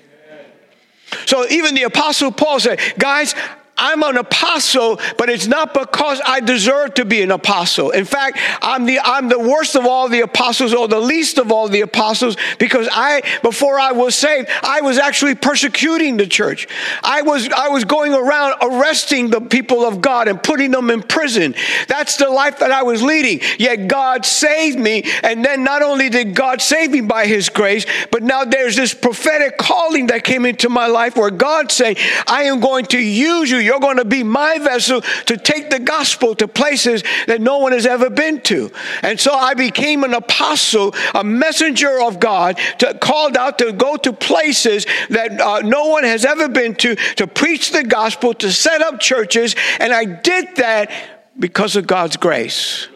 So 1.26 1.46
even 1.48 1.75
the 1.75 1.82
apostle 1.84 2.32
Paul 2.32 2.60
said, 2.60 2.80
guys, 2.98 3.34
I'm 3.78 4.02
an 4.02 4.16
apostle, 4.16 5.00
but 5.16 5.30
it's 5.30 5.47
not 5.47 5.73
because 5.73 6.20
I 6.26 6.40
deserve 6.40 6.94
to 6.94 7.04
be 7.04 7.23
an 7.23 7.30
apostle. 7.30 7.90
In 7.90 8.04
fact, 8.04 8.38
I'm 8.61 8.85
the 8.85 9.00
I'm 9.00 9.28
the 9.28 9.38
worst 9.38 9.76
of 9.76 9.87
all 9.87 10.08
the 10.08 10.20
apostles 10.20 10.75
or 10.75 10.88
the 10.88 11.00
least 11.00 11.38
of 11.38 11.52
all 11.52 11.68
the 11.68 11.82
apostles 11.82 12.37
because 12.58 12.88
I 12.90 13.23
before 13.42 13.78
I 13.78 13.92
was 13.92 14.14
saved, 14.14 14.49
I 14.62 14.80
was 14.80 14.99
actually 14.99 15.37
persecuting 15.37 16.16
the 16.16 16.26
church. 16.26 16.66
I 17.02 17.23
was 17.23 17.49
I 17.49 17.68
was 17.68 17.85
going 17.85 18.12
around 18.12 18.56
arresting 18.61 19.30
the 19.30 19.40
people 19.40 19.85
of 19.85 20.00
God 20.00 20.28
and 20.28 20.42
putting 20.42 20.73
them 20.73 20.90
in 20.90 21.02
prison. 21.02 21.54
That's 21.87 22.16
the 22.16 22.28
life 22.28 22.58
that 22.58 22.73
I 22.73 22.82
was 22.82 23.02
leading. 23.02 23.40
Yet 23.58 23.88
God 23.88 24.26
saved 24.26 24.78
me, 24.78 25.04
and 25.23 25.44
then 25.44 25.62
not 25.62 25.82
only 25.82 26.08
did 26.08 26.35
God 26.35 26.61
save 26.61 26.90
me 26.90 27.00
by 27.00 27.26
his 27.26 27.49
grace, 27.49 27.87
but 28.11 28.23
now 28.23 28.44
there's 28.44 28.76
this 28.76 28.94
prophetic 28.94 29.58
calling 29.58 30.08
that 30.08 30.25
came 30.25 30.44
into 30.44 30.68
my 30.68 30.87
life 30.87 31.16
where 31.16 31.30
God 31.30 31.70
saying, 31.70 31.97
I 32.26 32.44
am 32.44 32.61
going 32.61 32.87
to 32.87 32.99
use 32.99 33.50
you 33.50 33.58
you're 33.68 33.80
going 33.80 33.98
to 33.98 34.04
be 34.06 34.22
my 34.22 34.58
vessel 34.58 35.02
to 35.26 35.37
take 35.37 35.68
the 35.68 35.78
gospel 35.78 36.34
to 36.37 36.48
places 36.48 37.04
that 37.26 37.42
no 37.42 37.58
one 37.58 37.72
has 37.72 37.84
ever 37.84 38.08
been 38.08 38.40
to. 38.40 38.72
And 39.02 39.20
so 39.20 39.34
I 39.34 39.52
became 39.52 40.04
an 40.04 40.14
apostle, 40.14 40.94
a 41.14 41.22
messenger 41.22 42.00
of 42.00 42.18
God, 42.18 42.58
to, 42.78 42.94
called 42.94 43.37
out 43.37 43.58
to 43.58 43.72
go 43.72 43.98
to 43.98 44.12
places 44.14 44.87
that 45.10 45.38
uh, 45.38 45.60
no 45.60 45.88
one 45.88 46.04
has 46.04 46.25
ever 46.25 46.48
been 46.48 46.75
to, 46.76 46.94
to 47.16 47.26
preach 47.26 47.72
the 47.72 47.84
gospel, 47.84 48.32
to 48.34 48.50
set 48.50 48.80
up 48.80 49.00
churches. 49.00 49.54
And 49.78 49.92
I 49.92 50.06
did 50.06 50.56
that 50.56 50.90
because 51.38 51.76
of 51.76 51.87
God's 51.87 52.16
grace. 52.16 52.88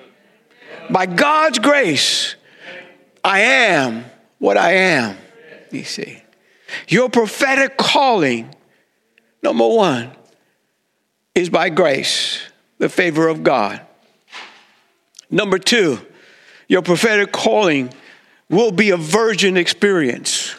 By 0.89 1.05
God's 1.05 1.59
grace, 1.59 2.35
I 3.23 3.41
am 3.41 4.07
what 4.39 4.57
I 4.57 4.73
am. 4.73 5.19
You 5.71 5.85
see, 5.85 6.23
your 6.89 7.11
prophetic 7.11 7.77
calling, 7.77 8.55
number 9.43 9.69
one, 9.69 10.13
is 11.35 11.49
by 11.49 11.69
grace, 11.71 12.41
the 12.79 12.89
favor 12.89 13.29
of 13.29 13.43
God. 13.43 13.81
Number 15.31 15.59
two, 15.59 15.99
your 16.69 16.83
prophetic 16.83 17.33
calling 17.33 17.93
will 18.51 18.71
be 18.71 18.91
a 18.91 18.97
virgin 18.97 19.57
experience. 19.57 20.55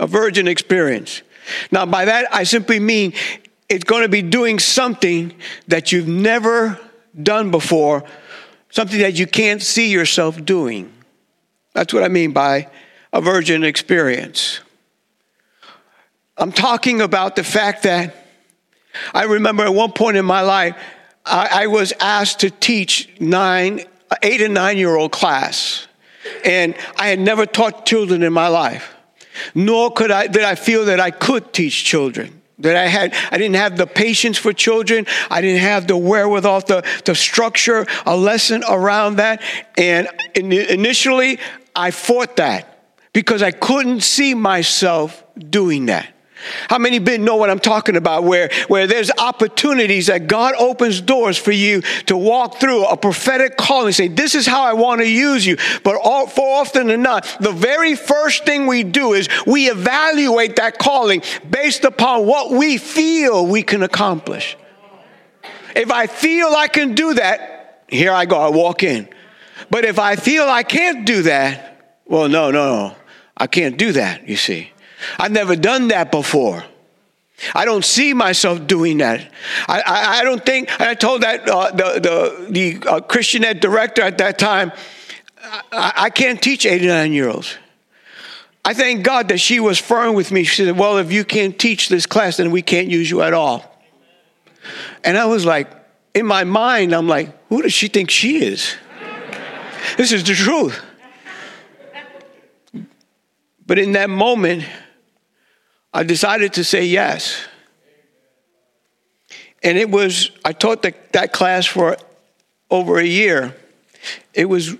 A 0.00 0.06
virgin 0.06 0.48
experience. 0.48 1.22
Now, 1.70 1.86
by 1.86 2.06
that, 2.06 2.26
I 2.32 2.44
simply 2.44 2.80
mean 2.80 3.12
it's 3.68 3.84
going 3.84 4.02
to 4.02 4.08
be 4.08 4.22
doing 4.22 4.58
something 4.58 5.34
that 5.68 5.92
you've 5.92 6.08
never 6.08 6.80
done 7.20 7.50
before, 7.50 8.04
something 8.70 9.00
that 9.00 9.18
you 9.18 9.26
can't 9.26 9.62
see 9.62 9.90
yourself 9.90 10.42
doing. 10.44 10.92
That's 11.72 11.92
what 11.92 12.02
I 12.02 12.08
mean 12.08 12.32
by 12.32 12.68
a 13.12 13.20
virgin 13.20 13.64
experience. 13.64 14.60
I'm 16.38 16.52
talking 16.52 17.00
about 17.00 17.36
the 17.36 17.44
fact 17.44 17.82
that 17.84 18.25
I 19.14 19.24
remember 19.24 19.64
at 19.64 19.74
one 19.74 19.92
point 19.92 20.16
in 20.16 20.24
my 20.24 20.42
life, 20.42 20.76
I, 21.24 21.48
I 21.52 21.66
was 21.66 21.92
asked 22.00 22.40
to 22.40 22.50
teach 22.50 23.08
nine, 23.20 23.82
eight 24.22 24.40
and 24.40 24.54
nine 24.54 24.78
year 24.78 24.96
old 24.96 25.12
class. 25.12 25.86
And 26.44 26.74
I 26.96 27.08
had 27.08 27.20
never 27.20 27.46
taught 27.46 27.86
children 27.86 28.22
in 28.22 28.32
my 28.32 28.48
life, 28.48 28.94
nor 29.54 29.92
could 29.92 30.10
I, 30.10 30.26
did 30.26 30.42
I 30.42 30.56
feel 30.56 30.86
that 30.86 30.98
I 30.98 31.10
could 31.10 31.52
teach 31.52 31.84
children 31.84 32.36
that 32.58 32.76
I 32.76 32.86
had, 32.86 33.14
I 33.30 33.38
didn't 33.38 33.56
have 33.56 33.76
the 33.76 33.86
patience 33.86 34.38
for 34.38 34.52
children. 34.52 35.06
I 35.30 35.40
didn't 35.40 35.60
have 35.60 35.86
the 35.86 35.96
wherewithal 35.96 36.62
to, 36.62 36.82
to 37.04 37.14
structure 37.14 37.86
a 38.06 38.16
lesson 38.16 38.64
around 38.68 39.16
that. 39.16 39.42
And 39.76 40.08
initially, 40.34 41.38
I 41.74 41.90
fought 41.90 42.36
that 42.36 42.78
because 43.12 43.42
I 43.42 43.50
couldn't 43.50 44.00
see 44.00 44.34
myself 44.34 45.22
doing 45.38 45.86
that. 45.86 46.08
How 46.68 46.78
many 46.78 46.98
been 46.98 47.24
know 47.24 47.36
what 47.36 47.48
I'm 47.48 47.58
talking 47.58 47.96
about? 47.96 48.24
Where, 48.24 48.50
where 48.68 48.86
there's 48.86 49.10
opportunities 49.10 50.08
that 50.08 50.26
God 50.26 50.54
opens 50.58 51.00
doors 51.00 51.38
for 51.38 51.52
you 51.52 51.80
to 52.06 52.16
walk 52.16 52.60
through 52.60 52.84
a 52.84 52.96
prophetic 52.96 53.56
calling, 53.56 53.92
say, 53.92 54.08
This 54.08 54.34
is 54.34 54.46
how 54.46 54.62
I 54.62 54.74
want 54.74 55.00
to 55.00 55.08
use 55.08 55.46
you. 55.46 55.56
But 55.82 55.98
all, 56.02 56.26
for 56.26 56.60
often 56.60 56.88
than 56.88 57.02
not, 57.02 57.24
the 57.40 57.52
very 57.52 57.94
first 57.94 58.44
thing 58.44 58.66
we 58.66 58.84
do 58.84 59.14
is 59.14 59.28
we 59.46 59.70
evaluate 59.70 60.56
that 60.56 60.78
calling 60.78 61.22
based 61.48 61.84
upon 61.84 62.26
what 62.26 62.50
we 62.50 62.76
feel 62.76 63.46
we 63.46 63.62
can 63.62 63.82
accomplish. 63.82 64.56
If 65.74 65.90
I 65.90 66.06
feel 66.06 66.48
I 66.48 66.68
can 66.68 66.94
do 66.94 67.14
that, 67.14 67.84
here 67.88 68.12
I 68.12 68.26
go, 68.26 68.38
I 68.38 68.50
walk 68.50 68.82
in. 68.82 69.08
But 69.70 69.84
if 69.84 69.98
I 69.98 70.16
feel 70.16 70.44
I 70.44 70.62
can't 70.62 71.06
do 71.06 71.22
that, 71.22 71.98
well, 72.04 72.28
no, 72.28 72.50
no, 72.50 72.88
no, 72.88 72.96
I 73.36 73.46
can't 73.46 73.76
do 73.76 73.92
that, 73.92 74.28
you 74.28 74.36
see. 74.36 74.70
I've 75.18 75.32
never 75.32 75.56
done 75.56 75.88
that 75.88 76.10
before. 76.10 76.64
I 77.54 77.64
don't 77.64 77.84
see 77.84 78.14
myself 78.14 78.66
doing 78.66 78.98
that. 78.98 79.30
I, 79.68 79.80
I, 79.80 80.20
I 80.20 80.24
don't 80.24 80.44
think, 80.44 80.70
and 80.80 80.88
I 80.88 80.94
told 80.94 81.22
that 81.22 81.48
uh, 81.48 81.70
the, 81.70 82.00
the, 82.00 82.78
the 82.78 82.88
uh, 82.88 83.00
Christian 83.00 83.44
ed 83.44 83.60
director 83.60 84.02
at 84.02 84.18
that 84.18 84.38
time, 84.38 84.72
I, 85.72 85.92
I 85.96 86.10
can't 86.10 86.40
teach 86.40 86.64
89 86.64 87.12
year 87.12 87.28
olds. 87.28 87.58
I 88.64 88.74
thank 88.74 89.04
God 89.04 89.28
that 89.28 89.38
she 89.38 89.60
was 89.60 89.78
firm 89.78 90.14
with 90.14 90.32
me. 90.32 90.42
She 90.44 90.64
said, 90.64 90.76
Well, 90.76 90.98
if 90.98 91.12
you 91.12 91.24
can't 91.24 91.56
teach 91.56 91.88
this 91.88 92.04
class, 92.04 92.38
then 92.38 92.50
we 92.50 92.62
can't 92.62 92.88
use 92.88 93.08
you 93.08 93.22
at 93.22 93.32
all. 93.32 93.64
And 95.04 95.16
I 95.16 95.26
was 95.26 95.44
like, 95.44 95.70
in 96.14 96.26
my 96.26 96.44
mind, 96.44 96.92
I'm 96.92 97.06
like, 97.06 97.28
who 97.48 97.62
does 97.62 97.72
she 97.72 97.88
think 97.88 98.10
she 98.10 98.42
is? 98.42 98.74
This 99.96 100.12
is 100.12 100.24
the 100.24 100.34
truth. 100.34 100.82
But 103.66 103.78
in 103.78 103.92
that 103.92 104.10
moment, 104.10 104.64
I 105.96 106.02
decided 106.02 106.52
to 106.52 106.64
say 106.64 106.84
yes. 106.84 107.42
And 109.62 109.78
it 109.78 109.90
was, 109.90 110.30
I 110.44 110.52
taught 110.52 110.82
the, 110.82 110.92
that 111.12 111.32
class 111.32 111.64
for 111.64 111.96
over 112.70 112.98
a 112.98 113.04
year. 113.06 113.56
It 114.34 114.44
was 114.44 114.76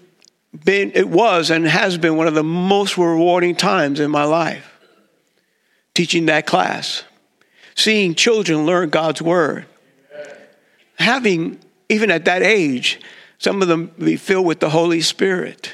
been, 0.62 0.92
it 0.94 1.08
was 1.08 1.50
and 1.50 1.66
has 1.66 1.96
been 1.96 2.18
one 2.18 2.26
of 2.26 2.34
the 2.34 2.44
most 2.44 2.98
rewarding 2.98 3.56
times 3.56 3.98
in 3.98 4.10
my 4.10 4.24
life. 4.24 4.78
Teaching 5.94 6.26
that 6.26 6.46
class, 6.46 7.02
seeing 7.74 8.14
children 8.14 8.66
learn 8.66 8.90
God's 8.90 9.22
word, 9.22 9.64
having, 10.98 11.58
even 11.88 12.10
at 12.10 12.26
that 12.26 12.42
age, 12.42 13.00
some 13.38 13.62
of 13.62 13.68
them 13.68 13.90
be 13.98 14.16
filled 14.16 14.44
with 14.44 14.60
the 14.60 14.68
Holy 14.68 15.00
Spirit. 15.00 15.72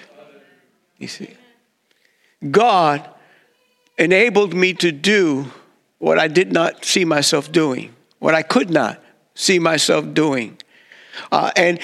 You 0.99 1.09
see, 1.09 1.35
God 2.49 3.12
enabled 3.99 4.55
me 4.55 4.75
to 4.75 4.93
do 4.93 5.51
what 5.99 6.19
I 6.19 6.29
did 6.29 6.53
not 6.53 6.85
see 6.85 7.05
myself 7.05 7.53
doing, 7.53 7.95
what 8.19 8.35
I 8.35 8.43
could 8.43 8.71
not 8.71 9.03
see 9.35 9.59
myself 9.59 10.13
doing. 10.15 10.59
Uh, 11.31 11.51
and 11.57 11.79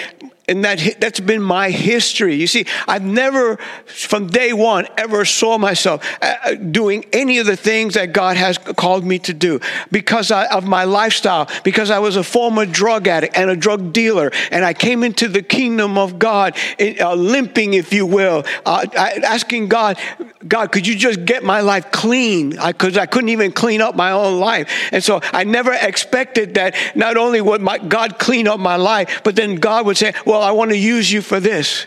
and 0.49 0.65
that 0.65 0.97
that's 0.99 1.21
been 1.21 1.43
my 1.43 1.71
history. 1.71 2.35
You 2.35 2.47
see, 2.47 2.65
I've 2.89 3.05
never, 3.05 3.57
from 3.85 4.29
day 4.29 4.53
one, 4.53 4.89
ever 4.97 5.25
saw 5.25 5.59
myself 5.59 6.05
uh, 6.23 6.35
uh, 6.43 6.55
doing 6.55 7.05
any 7.13 7.39
of 7.39 7.47
the 7.47 7.57
things 7.57 7.95
that 7.95 8.13
God 8.13 8.37
has 8.37 8.57
called 8.57 9.05
me 9.05 9.19
to 9.21 9.35
do 9.35 9.61
because 9.93 10.31
of 10.31 10.67
my 10.67 10.85
lifestyle. 10.85 11.49
Because 11.65 11.91
I 11.91 11.99
was 11.99 12.17
a 12.17 12.25
former 12.25 12.65
drug 12.65 13.07
addict 13.07 13.37
and 13.37 13.51
a 13.51 13.57
drug 13.57 13.93
dealer, 13.93 14.31
and 14.51 14.65
I 14.65 14.73
came 14.73 15.05
into 15.05 15.29
the 15.29 15.43
kingdom 15.43 15.99
of 15.99 16.19
God, 16.19 16.57
uh, 16.81 17.15
limping, 17.15 17.75
if 17.75 17.93
you 17.93 18.07
will, 18.07 18.45
asking 18.65 19.69
God, 19.69 19.99
God, 20.47 20.73
could 20.73 20.87
you 20.87 20.97
just 20.97 21.25
get 21.25 21.45
my 21.45 21.61
life 21.61 21.91
clean? 21.91 22.51
Because 22.51 22.97
I, 22.97 23.03
I, 23.03 23.07
couldn't 23.07 23.31
even 23.31 23.53
clean 23.53 23.83
up 23.83 23.97
my 23.97 24.13
own 24.13 24.41
life, 24.41 24.71
and 24.93 25.05
so 25.05 25.21
I 25.33 25.45
never 25.45 25.73
expected 25.73 26.55
that. 26.55 26.75
Not 26.95 27.17
only 27.17 27.41
would 27.41 27.61
my 27.61 27.79
God 27.79 28.19
clean 28.19 28.49
up 28.49 28.61
my 28.61 28.77
life, 28.77 29.21
but 29.25 29.37
then 29.37 29.57
God 29.57 29.85
would 29.85 29.99
say, 29.99 30.15
"Well." 30.25 30.38
Well, 30.39 30.47
I 30.47 30.53
want 30.53 30.71
to 30.71 30.77
use 30.77 31.11
you 31.11 31.21
for 31.21 31.41
this. 31.41 31.87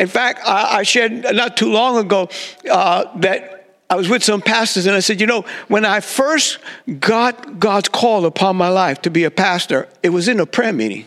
In 0.00 0.08
fact, 0.08 0.40
I, 0.44 0.78
I 0.78 0.82
shared 0.82 1.12
not 1.12 1.56
too 1.56 1.70
long 1.70 1.96
ago 1.96 2.28
uh, 2.68 3.04
that 3.18 3.76
I 3.88 3.94
was 3.94 4.08
with 4.08 4.24
some 4.24 4.42
pastors 4.42 4.86
and 4.86 4.96
I 4.96 5.00
said, 5.00 5.20
you 5.20 5.28
know, 5.28 5.44
when 5.68 5.84
I 5.84 6.00
first 6.00 6.58
got 6.98 7.60
God's 7.60 7.88
call 7.88 8.26
upon 8.26 8.56
my 8.56 8.68
life 8.68 9.02
to 9.02 9.10
be 9.10 9.22
a 9.22 9.30
pastor, 9.30 9.88
it 10.02 10.08
was 10.08 10.26
in 10.26 10.40
a 10.40 10.46
prayer 10.46 10.72
meeting. 10.72 11.06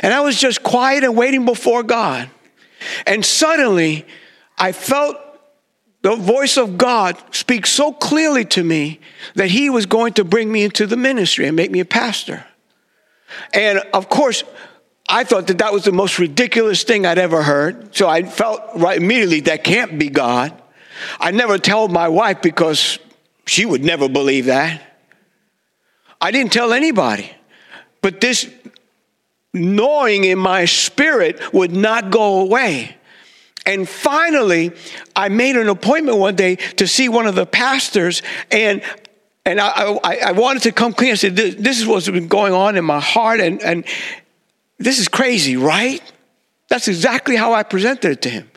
And 0.00 0.14
I 0.14 0.20
was 0.20 0.40
just 0.40 0.62
quiet 0.62 1.04
and 1.04 1.14
waiting 1.14 1.44
before 1.44 1.82
God. 1.82 2.30
And 3.06 3.22
suddenly, 3.22 4.06
I 4.56 4.72
felt 4.72 5.18
the 6.00 6.16
voice 6.16 6.56
of 6.56 6.78
God 6.78 7.18
speak 7.32 7.66
so 7.66 7.92
clearly 7.92 8.46
to 8.46 8.64
me 8.64 8.98
that 9.34 9.50
He 9.50 9.68
was 9.68 9.84
going 9.84 10.14
to 10.14 10.24
bring 10.24 10.50
me 10.50 10.62
into 10.62 10.86
the 10.86 10.96
ministry 10.96 11.46
and 11.46 11.54
make 11.54 11.70
me 11.70 11.80
a 11.80 11.84
pastor. 11.84 12.46
And 13.52 13.80
of 13.92 14.08
course, 14.08 14.44
I 15.08 15.24
thought 15.24 15.48
that 15.48 15.58
that 15.58 15.72
was 15.72 15.84
the 15.84 15.92
most 15.92 16.18
ridiculous 16.18 16.82
thing 16.82 17.04
I'd 17.04 17.18
ever 17.18 17.42
heard. 17.42 17.94
So 17.94 18.08
I 18.08 18.22
felt 18.22 18.62
right 18.76 18.96
immediately 18.96 19.40
that 19.40 19.64
can't 19.64 19.98
be 19.98 20.08
God. 20.08 20.52
I 21.20 21.30
never 21.30 21.58
told 21.58 21.92
my 21.92 22.08
wife 22.08 22.40
because 22.40 22.98
she 23.46 23.66
would 23.66 23.84
never 23.84 24.08
believe 24.08 24.46
that. 24.46 24.80
I 26.20 26.30
didn't 26.30 26.52
tell 26.52 26.72
anybody. 26.72 27.30
But 28.00 28.20
this 28.20 28.50
gnawing 29.52 30.24
in 30.24 30.38
my 30.38 30.64
spirit 30.64 31.52
would 31.52 31.72
not 31.72 32.10
go 32.10 32.40
away. 32.40 32.96
And 33.66 33.88
finally, 33.88 34.72
I 35.16 35.28
made 35.28 35.56
an 35.56 35.68
appointment 35.68 36.18
one 36.18 36.36
day 36.36 36.56
to 36.56 36.86
see 36.86 37.08
one 37.08 37.26
of 37.26 37.34
the 37.34 37.46
pastors, 37.46 38.22
and 38.50 38.82
and 39.46 39.60
I, 39.60 39.98
I, 40.04 40.16
I 40.26 40.32
wanted 40.32 40.62
to 40.64 40.72
come 40.72 40.92
clean. 40.92 41.12
I 41.12 41.14
said, 41.14 41.36
this, 41.36 41.54
this 41.54 41.78
is 41.78 41.86
what's 41.86 42.08
been 42.08 42.28
going 42.28 42.52
on 42.52 42.76
in 42.76 42.84
my 42.84 43.00
heart, 43.00 43.40
and 43.40 43.62
and 43.62 43.84
this 44.78 44.98
is 44.98 45.08
crazy, 45.08 45.56
right? 45.56 46.02
That's 46.68 46.88
exactly 46.88 47.36
how 47.36 47.52
I 47.52 47.62
presented 47.62 48.12
it 48.12 48.22
to 48.22 48.30
him. 48.30 48.50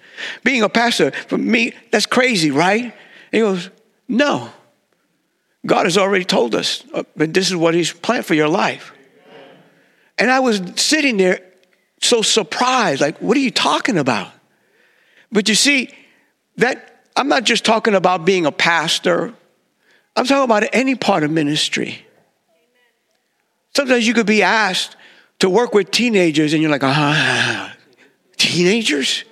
Being 0.44 0.64
a 0.64 0.70
pastor, 0.70 1.12
for 1.12 1.38
me, 1.38 1.74
that's 1.92 2.06
crazy, 2.06 2.52
right? 2.52 2.84
And 2.84 2.94
he 3.32 3.40
goes, 3.40 3.70
No. 4.08 4.52
God 5.66 5.86
has 5.86 5.98
already 5.98 6.24
told 6.24 6.56
us, 6.56 6.84
uh, 6.94 7.04
but 7.16 7.34
this 7.34 7.50
is 7.50 7.56
what 7.56 7.74
He's 7.74 7.92
planned 7.92 8.26
for 8.26 8.34
your 8.34 8.48
life. 8.48 8.94
And 10.18 10.32
I 10.32 10.40
was 10.40 10.62
sitting 10.78 11.18
there 11.18 11.42
so 12.02 12.22
surprised, 12.22 13.02
like, 13.02 13.18
what 13.20 13.36
are 13.38 13.42
you 13.42 13.52
talking 13.52 13.98
about? 13.98 14.32
But 15.32 15.50
you 15.50 15.56
see, 15.56 15.90
that 16.56 17.04
I'm 17.16 17.28
not 17.28 17.44
just 17.44 17.66
talking 17.66 17.96
about 17.96 18.26
being 18.26 18.46
a 18.46 18.52
pastor, 18.52 19.34
I'm 20.16 20.26
talking 20.26 20.44
about 20.44 20.64
any 20.74 20.96
part 20.96 21.24
of 21.24 21.32
ministry. 21.32 22.06
Sometimes 23.76 24.08
you 24.08 24.14
could 24.14 24.26
be 24.26 24.42
asked, 24.42 24.96
to 25.40 25.50
work 25.50 25.74
with 25.74 25.92
teenagers 25.92 26.54
and 26.54 26.62
you're 26.62 26.72
like, 26.72 26.84
ah, 26.84 27.76
teenagers? 28.38 29.24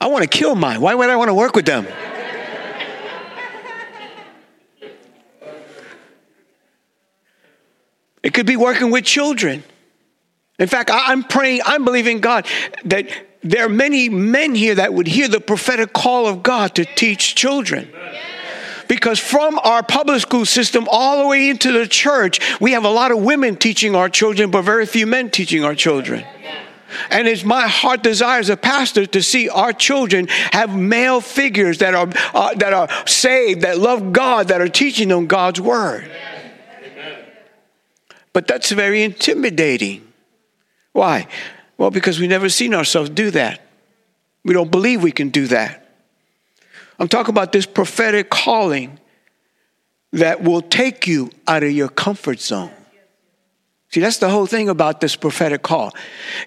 I 0.00 0.08
want 0.08 0.22
to 0.22 0.28
kill 0.28 0.54
mine. 0.54 0.80
Why 0.80 0.94
would 0.94 1.10
I 1.10 1.16
want 1.16 1.28
to 1.28 1.34
work 1.34 1.54
with 1.54 1.66
them? 1.66 1.86
It 8.22 8.34
could 8.34 8.46
be 8.46 8.56
working 8.56 8.90
with 8.90 9.04
children. 9.04 9.64
In 10.58 10.68
fact, 10.68 10.90
I'm 10.92 11.24
praying, 11.24 11.60
I'm 11.64 11.84
believing 11.84 12.20
God 12.20 12.46
that 12.84 13.08
there 13.42 13.66
are 13.66 13.68
many 13.68 14.08
men 14.08 14.54
here 14.54 14.76
that 14.76 14.94
would 14.94 15.08
hear 15.08 15.26
the 15.26 15.40
prophetic 15.40 15.92
call 15.92 16.28
of 16.28 16.42
God 16.42 16.76
to 16.76 16.84
teach 16.84 17.34
children. 17.34 17.92
Because 18.92 19.18
from 19.18 19.58
our 19.60 19.82
public 19.82 20.20
school 20.20 20.44
system 20.44 20.86
all 20.90 21.22
the 21.22 21.26
way 21.26 21.48
into 21.48 21.72
the 21.72 21.86
church, 21.88 22.60
we 22.60 22.72
have 22.72 22.84
a 22.84 22.90
lot 22.90 23.10
of 23.10 23.22
women 23.22 23.56
teaching 23.56 23.96
our 23.96 24.10
children, 24.10 24.50
but 24.50 24.66
very 24.66 24.84
few 24.84 25.06
men 25.06 25.30
teaching 25.30 25.64
our 25.64 25.74
children. 25.74 26.22
And 27.08 27.26
it's 27.26 27.42
my 27.42 27.68
heart 27.68 28.02
desire 28.02 28.38
as 28.38 28.50
a 28.50 28.56
pastor 28.58 29.06
to 29.06 29.22
see 29.22 29.48
our 29.48 29.72
children 29.72 30.26
have 30.28 30.76
male 30.76 31.22
figures 31.22 31.78
that 31.78 31.94
are, 31.94 32.06
uh, 32.34 32.52
that 32.56 32.74
are 32.74 32.90
saved, 33.06 33.62
that 33.62 33.78
love 33.78 34.12
God, 34.12 34.48
that 34.48 34.60
are 34.60 34.68
teaching 34.68 35.08
them 35.08 35.26
God's 35.26 35.58
word. 35.58 36.10
But 38.34 38.46
that's 38.46 38.70
very 38.72 39.02
intimidating. 39.02 40.06
Why? 40.92 41.28
Well, 41.78 41.90
because 41.90 42.20
we've 42.20 42.28
never 42.28 42.50
seen 42.50 42.74
ourselves 42.74 43.08
do 43.08 43.30
that. 43.30 43.62
We 44.44 44.52
don't 44.52 44.70
believe 44.70 45.02
we 45.02 45.12
can 45.12 45.30
do 45.30 45.46
that. 45.46 45.81
I'm 46.98 47.08
talking 47.08 47.30
about 47.30 47.52
this 47.52 47.66
prophetic 47.66 48.30
calling 48.30 48.98
that 50.12 50.42
will 50.42 50.62
take 50.62 51.06
you 51.06 51.30
out 51.46 51.62
of 51.62 51.72
your 51.72 51.88
comfort 51.88 52.40
zone. 52.40 52.70
See, 53.90 54.00
that's 54.00 54.18
the 54.18 54.30
whole 54.30 54.46
thing 54.46 54.68
about 54.68 55.00
this 55.00 55.16
prophetic 55.16 55.62
call. 55.62 55.94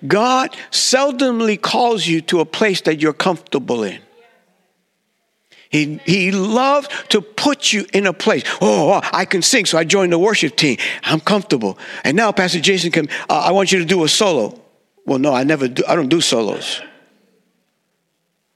God 0.08 0.56
seldomly 0.72 1.62
calls 1.62 2.08
you 2.08 2.22
to 2.22 2.40
a 2.40 2.46
place 2.46 2.82
that 2.82 3.02
you're 3.02 3.14
comfortable 3.14 3.84
in. 3.84 4.02
He, 5.70 6.00
he 6.06 6.32
loves 6.32 6.88
to 7.10 7.22
put 7.22 7.74
you 7.74 7.86
in 7.94 8.08
a 8.08 8.14
place. 8.14 8.44
Oh, 8.62 9.02
I 9.12 9.26
can 9.26 9.42
sing, 9.42 9.66
so 9.66 9.78
I 9.78 9.84
joined 9.84 10.14
the 10.14 10.20
worship 10.20 10.56
team. 10.56 10.78
I'm 11.04 11.20
comfortable. 11.20 11.78
And 12.04 12.16
now 12.16 12.32
Pastor 12.32 12.60
Jason 12.60 12.92
can, 12.92 13.10
uh, 13.30 13.40
I 13.40 13.52
want 13.52 13.72
you 13.72 13.80
to 13.80 13.86
do 13.86 14.04
a 14.04 14.08
solo. 14.08 14.60
Well, 15.06 15.20
no, 15.20 15.34
I 15.34 15.44
never 15.44 15.68
do, 15.68 15.84
I 15.88 15.96
don't 15.96 16.10
do 16.10 16.22
solos. 16.22 16.82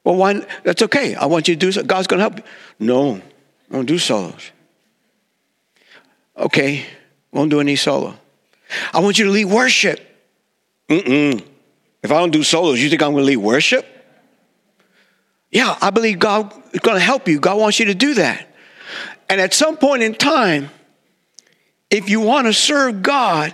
Well, 0.04 0.16
why? 0.16 0.46
That's 0.64 0.82
okay. 0.84 1.16
I 1.16 1.26
want 1.26 1.48
you 1.48 1.56
to 1.56 1.60
do 1.60 1.72
so. 1.72 1.84
God's 1.84 2.08
going 2.08 2.20
to 2.20 2.24
help 2.24 2.38
you. 2.38 2.44
No, 2.80 3.16
I 3.16 3.74
don't 3.74 3.86
do 3.86 3.98
solos. 3.98 4.52
Okay, 6.38 6.86
won't 7.32 7.50
do 7.50 7.60
any 7.60 7.76
solo. 7.76 8.16
I 8.94 9.00
want 9.00 9.20
you 9.20 9.26
to 9.26 9.32
lead 9.32 9.46
worship. 9.46 10.00
Mm-mm. 10.88 11.44
If 12.02 12.12
I 12.12 12.20
don't 12.20 12.32
do 12.32 12.44
solos, 12.44 12.82
you 12.82 12.90
think 12.90 13.02
I'm 13.02 13.12
going 13.12 13.24
to 13.24 13.28
lead 13.28 13.38
worship? 13.38 13.86
Yeah, 15.52 15.78
I 15.82 15.90
believe 15.90 16.20
God 16.20 16.54
is 16.74 16.80
going 16.80 16.98
to 16.98 17.04
help 17.04 17.28
you. 17.28 17.40
God 17.40 17.60
wants 17.60 17.80
you 17.80 17.86
to 17.86 17.96
do 17.96 18.14
that. 18.16 18.48
And 19.28 19.42
at 19.42 19.54
some 19.54 19.78
point 19.78 20.04
in 20.04 20.16
time, 20.16 20.70
if 21.90 22.10
you 22.10 22.22
want 22.22 22.48
to 22.48 22.54
serve 22.54 23.02
God, 23.02 23.54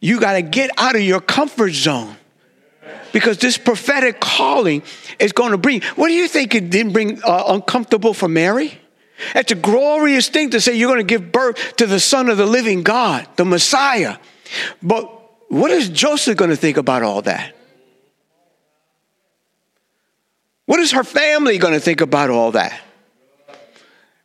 you 0.00 0.20
got 0.20 0.34
to 0.34 0.42
get 0.42 0.70
out 0.76 0.96
of 0.96 1.02
your 1.02 1.20
comfort 1.20 1.72
zone 1.72 2.16
because 3.14 3.38
this 3.38 3.56
prophetic 3.56 4.18
calling 4.18 4.82
is 5.20 5.32
going 5.32 5.52
to 5.52 5.56
bring. 5.56 5.82
What 5.94 6.08
do 6.08 6.14
you 6.14 6.26
think 6.26 6.52
it 6.56 6.68
didn't 6.68 6.92
bring 6.92 7.22
uh, 7.22 7.44
uncomfortable 7.46 8.12
for 8.12 8.28
Mary? 8.28 8.76
It's 9.36 9.52
a 9.52 9.54
glorious 9.54 10.28
thing 10.28 10.50
to 10.50 10.60
say 10.60 10.74
you're 10.74 10.92
going 10.92 10.98
to 10.98 11.04
give 11.04 11.30
birth 11.30 11.76
to 11.76 11.86
the 11.86 12.00
Son 12.00 12.28
of 12.28 12.38
the 12.38 12.44
living 12.44 12.82
God, 12.82 13.28
the 13.36 13.44
Messiah. 13.44 14.18
But 14.82 15.04
what 15.48 15.70
is 15.70 15.88
Joseph 15.90 16.36
going 16.36 16.50
to 16.50 16.56
think 16.56 16.76
about 16.76 17.04
all 17.04 17.22
that? 17.22 17.54
What 20.66 20.80
is 20.80 20.90
her 20.90 21.04
family 21.04 21.58
going 21.58 21.74
to 21.74 21.80
think 21.80 22.00
about 22.00 22.30
all 22.30 22.50
that? 22.50 22.80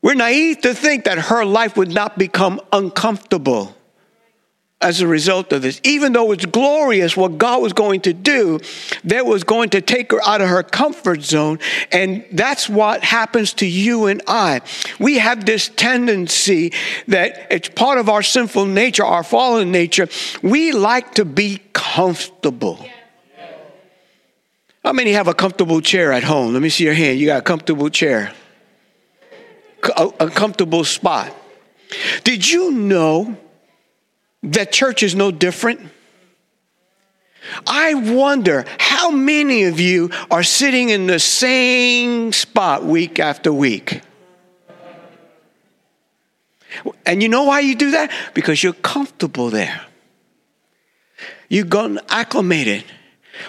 We're 0.02 0.16
naive 0.16 0.62
to 0.62 0.74
think 0.74 1.04
that 1.04 1.20
her 1.20 1.46
life 1.46 1.78
would 1.78 1.94
not 1.94 2.18
become 2.18 2.60
uncomfortable 2.74 3.76
as 4.82 5.02
a 5.02 5.08
result 5.08 5.52
of 5.52 5.62
this. 5.62 5.82
Even 5.84 6.14
though 6.14 6.32
it's 6.32 6.46
glorious 6.46 7.18
what 7.18 7.38
God 7.38 7.62
was 7.62 7.74
going 7.74 8.02
to 8.02 8.14
do, 8.14 8.60
that 9.04 9.26
was 9.26 9.44
going 9.44 9.72
to 9.72 9.82
take 9.82 10.12
her 10.12 10.22
out 10.26 10.42
of 10.42 10.48
her 10.48 10.64
comfort 10.64 11.22
zone. 11.22 11.60
And 11.92 12.26
that's 12.32 12.70
what 12.70 13.04
happens 13.04 13.54
to 13.56 13.66
you 13.66 14.06
and 14.06 14.22
I. 14.28 14.62
We 14.98 15.18
have 15.18 15.46
this 15.46 15.70
tendency 15.70 16.72
that 17.08 17.48
it's 17.52 17.68
part 17.70 17.98
of 17.98 18.08
our 18.08 18.24
sinful 18.24 18.66
nature, 18.68 19.04
our 19.04 19.24
fallen 19.24 19.72
nature. 19.72 20.08
We 20.42 20.72
like 20.72 21.16
to 21.16 21.26
be 21.26 21.62
comfortable. 21.74 22.86
How 24.84 24.94
many 24.94 25.12
have 25.12 25.28
a 25.28 25.34
comfortable 25.34 25.82
chair 25.82 26.14
at 26.14 26.24
home? 26.24 26.54
Let 26.54 26.62
me 26.62 26.70
see 26.70 26.86
your 26.86 26.94
hand. 26.94 27.20
You 27.20 27.26
got 27.26 27.40
a 27.40 27.44
comfortable 27.44 27.90
chair, 27.90 28.32
a, 29.98 30.10
a 30.22 30.30
comfortable 30.30 30.86
spot. 30.86 31.36
Did 32.24 32.50
you 32.50 32.72
know? 32.72 33.38
That 34.44 34.72
church 34.72 35.04
is 35.04 35.16
no 35.16 35.32
different? 35.32 35.82
I 37.66 37.94
wonder 37.94 38.66
how 38.78 39.12
many 39.12 39.64
of 39.64 39.80
you 39.80 40.10
are 40.30 40.44
sitting 40.44 40.90
in 40.90 41.08
the 41.08 41.20
same 41.20 42.32
spot 42.34 42.84
week 42.84 43.20
after 43.20 43.52
week. 43.52 44.02
And 47.06 47.24
you 47.24 47.30
know 47.30 47.44
why 47.44 47.62
you 47.62 47.76
do 47.76 47.92
that? 47.92 48.12
Because 48.34 48.64
you're 48.64 48.74
comfortable 48.74 49.50
there. 49.50 49.82
You've 51.50 51.70
gotten 51.70 52.00
acclimated. 52.10 52.84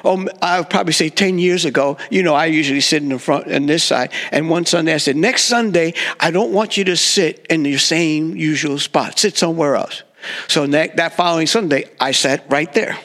Oh, 0.05 0.26
I 0.40 0.61
would 0.61 0.70
probably 0.70 0.92
say 0.92 1.11
10 1.11 1.38
years 1.38 1.64
ago, 1.64 1.98
you 2.11 2.22
know, 2.22 2.35
I 2.35 2.46
usually 2.46 2.81
sit 2.81 3.03
in 3.03 3.09
the 3.09 3.18
front 3.18 3.48
and 3.48 3.68
this 3.68 3.83
side. 3.83 4.12
And 4.31 4.48
one 4.48 4.64
Sunday 4.64 4.94
I 4.94 4.98
said, 4.98 5.16
next 5.16 5.44
Sunday, 5.44 5.94
I 6.18 6.31
don't 6.31 6.53
want 6.53 6.76
you 6.76 6.85
to 6.85 6.96
sit 6.96 7.44
in 7.50 7.64
your 7.64 7.79
same 7.79 8.37
usual 8.37 8.79
spot. 8.79 9.18
Sit 9.18 9.37
somewhere 9.37 9.76
else. 9.76 10.03
So 10.48 10.66
that, 10.66 11.14
following 11.14 11.46
Sunday, 11.46 11.90
I 11.98 12.12
sat 12.12 12.44
right 12.50 12.72
there. 12.72 12.98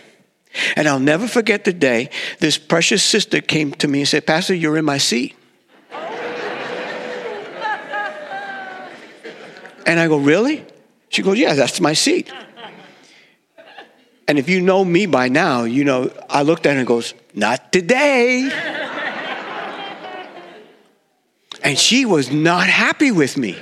And 0.76 0.88
I'll 0.88 1.00
never 1.00 1.28
forget 1.28 1.66
the 1.66 1.74
day 1.74 2.10
this 2.40 2.58
precious 2.58 3.04
sister 3.04 3.42
came 3.42 3.74
to 3.74 3.88
me 3.88 4.00
and 4.00 4.08
said, 4.08 4.26
Pastor, 4.26 4.54
you're 4.54 4.78
in 4.78 4.86
my 4.86 4.98
seat. 4.98 5.36
and 9.86 10.00
I 10.00 10.08
go, 10.08 10.18
Really? 10.18 10.66
She 11.10 11.22
goes, 11.22 11.38
Yeah, 11.38 11.54
that's 11.54 11.82
my 11.82 11.94
seat. 11.94 12.32
And 14.28 14.40
if 14.40 14.50
you 14.50 14.60
know 14.60 14.84
me 14.84 15.06
by 15.06 15.28
now, 15.30 15.66
you 15.66 15.84
know, 15.84 16.12
I 16.30 16.42
looked 16.42 16.66
at 16.66 16.74
her 16.74 16.80
and 16.80 16.88
goes, 16.88 17.14
Not 17.34 17.72
today. 17.72 18.50
and 21.64 21.78
she 21.78 22.06
was 22.06 22.32
not 22.32 22.68
happy 22.68 23.12
with 23.12 23.38
me. 23.38 23.58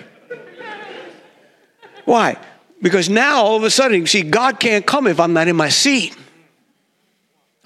Why? 2.06 2.38
Because 2.84 3.10
now 3.10 3.38
all 3.38 3.56
of 3.56 3.64
a 3.64 3.72
sudden, 3.72 4.02
you 4.02 4.06
see, 4.06 4.24
God 4.24 4.60
can't 4.60 4.86
come 4.86 5.08
if 5.08 5.18
I'm 5.18 5.32
not 5.32 5.48
in 5.48 5.56
my 5.56 5.70
seat. 5.70 6.16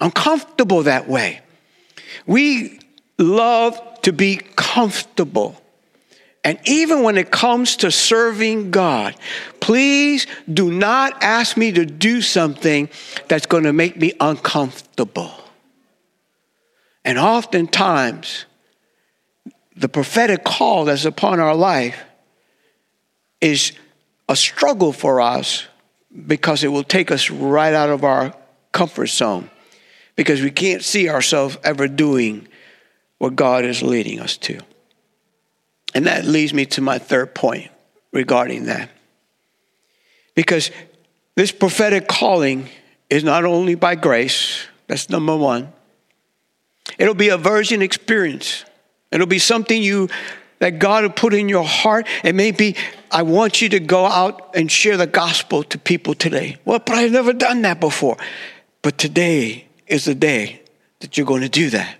I'm 0.00 0.12
comfortable 0.12 0.84
that 0.84 1.08
way. 1.08 1.40
We 2.24 2.78
love 3.18 4.00
to 4.02 4.12
be 4.12 4.36
comfortable. 4.54 5.60
And 6.44 6.60
even 6.66 7.02
when 7.02 7.18
it 7.18 7.32
comes 7.32 7.76
to 7.78 7.90
serving 7.90 8.70
God, 8.70 9.16
please 9.58 10.28
do 10.50 10.70
not 10.70 11.20
ask 11.20 11.56
me 11.56 11.72
to 11.72 11.84
do 11.84 12.22
something 12.22 12.88
that's 13.26 13.46
going 13.46 13.64
to 13.64 13.72
make 13.72 13.96
me 13.96 14.12
uncomfortable. 14.20 15.32
And 17.04 17.18
oftentimes, 17.18 18.44
the 19.74 19.88
prophetic 19.88 20.44
call 20.44 20.84
that's 20.84 21.04
upon 21.04 21.40
our 21.40 21.56
life 21.56 22.04
is 23.40 23.72
a 24.28 24.36
struggle 24.36 24.92
for 24.92 25.20
us 25.20 25.66
because 26.26 26.64
it 26.64 26.68
will 26.68 26.84
take 26.84 27.10
us 27.10 27.30
right 27.30 27.74
out 27.74 27.90
of 27.90 28.04
our 28.04 28.34
comfort 28.72 29.06
zone 29.06 29.50
because 30.16 30.42
we 30.42 30.50
can't 30.50 30.82
see 30.82 31.08
ourselves 31.08 31.56
ever 31.62 31.88
doing 31.88 32.48
what 33.18 33.36
God 33.36 33.64
is 33.64 33.82
leading 33.82 34.20
us 34.20 34.36
to. 34.38 34.60
And 35.94 36.06
that 36.06 36.24
leads 36.24 36.52
me 36.52 36.66
to 36.66 36.80
my 36.80 36.98
third 36.98 37.34
point 37.34 37.70
regarding 38.12 38.64
that. 38.64 38.90
Because 40.34 40.70
this 41.34 41.52
prophetic 41.52 42.08
calling 42.08 42.68
is 43.10 43.24
not 43.24 43.44
only 43.44 43.74
by 43.74 43.94
grace, 43.94 44.66
that's 44.86 45.08
number 45.08 45.36
one. 45.36 45.72
It'll 46.98 47.14
be 47.14 47.28
a 47.28 47.38
virgin 47.38 47.82
experience. 47.82 48.64
It'll 49.10 49.26
be 49.26 49.38
something 49.38 49.82
you 49.82 50.08
that 50.58 50.78
God 50.78 51.04
will 51.04 51.10
put 51.10 51.34
in 51.34 51.48
your 51.48 51.64
heart. 51.64 52.06
It 52.24 52.34
may 52.34 52.50
be, 52.50 52.76
I 53.10 53.22
want 53.22 53.62
you 53.62 53.68
to 53.70 53.80
go 53.80 54.06
out 54.06 54.54
and 54.54 54.70
share 54.70 54.96
the 54.96 55.06
gospel 55.06 55.62
to 55.64 55.78
people 55.78 56.14
today. 56.14 56.56
Well, 56.64 56.78
but 56.78 56.94
I've 56.94 57.12
never 57.12 57.32
done 57.32 57.62
that 57.62 57.80
before. 57.80 58.16
But 58.82 58.98
today 58.98 59.66
is 59.86 60.04
the 60.04 60.14
day 60.14 60.62
that 61.00 61.16
you're 61.16 61.26
going 61.26 61.42
to 61.42 61.48
do 61.48 61.70
that. 61.70 61.96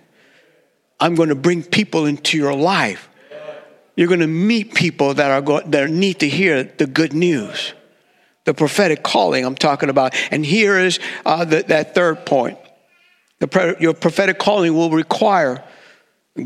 I'm 0.99 1.15
going 1.15 1.29
to 1.29 1.35
bring 1.35 1.63
people 1.63 2.05
into 2.05 2.37
your 2.37 2.53
life. 2.53 3.09
You're 3.95 4.07
going 4.07 4.19
to 4.21 4.27
meet 4.27 4.73
people 4.73 5.13
that 5.15 5.31
are 5.31 5.41
going, 5.41 5.71
that 5.71 5.89
need 5.89 6.19
to 6.19 6.29
hear 6.29 6.63
the 6.63 6.87
good 6.87 7.13
news, 7.13 7.73
the 8.45 8.53
prophetic 8.53 9.03
calling 9.03 9.45
I'm 9.45 9.55
talking 9.55 9.89
about. 9.89 10.15
And 10.31 10.45
here 10.45 10.79
is 10.79 10.99
uh, 11.25 11.45
the, 11.45 11.63
that 11.63 11.95
third 11.95 12.25
point. 12.25 12.57
The, 13.39 13.75
your 13.79 13.93
prophetic 13.93 14.39
calling 14.39 14.73
will 14.73 14.89
require 14.89 15.63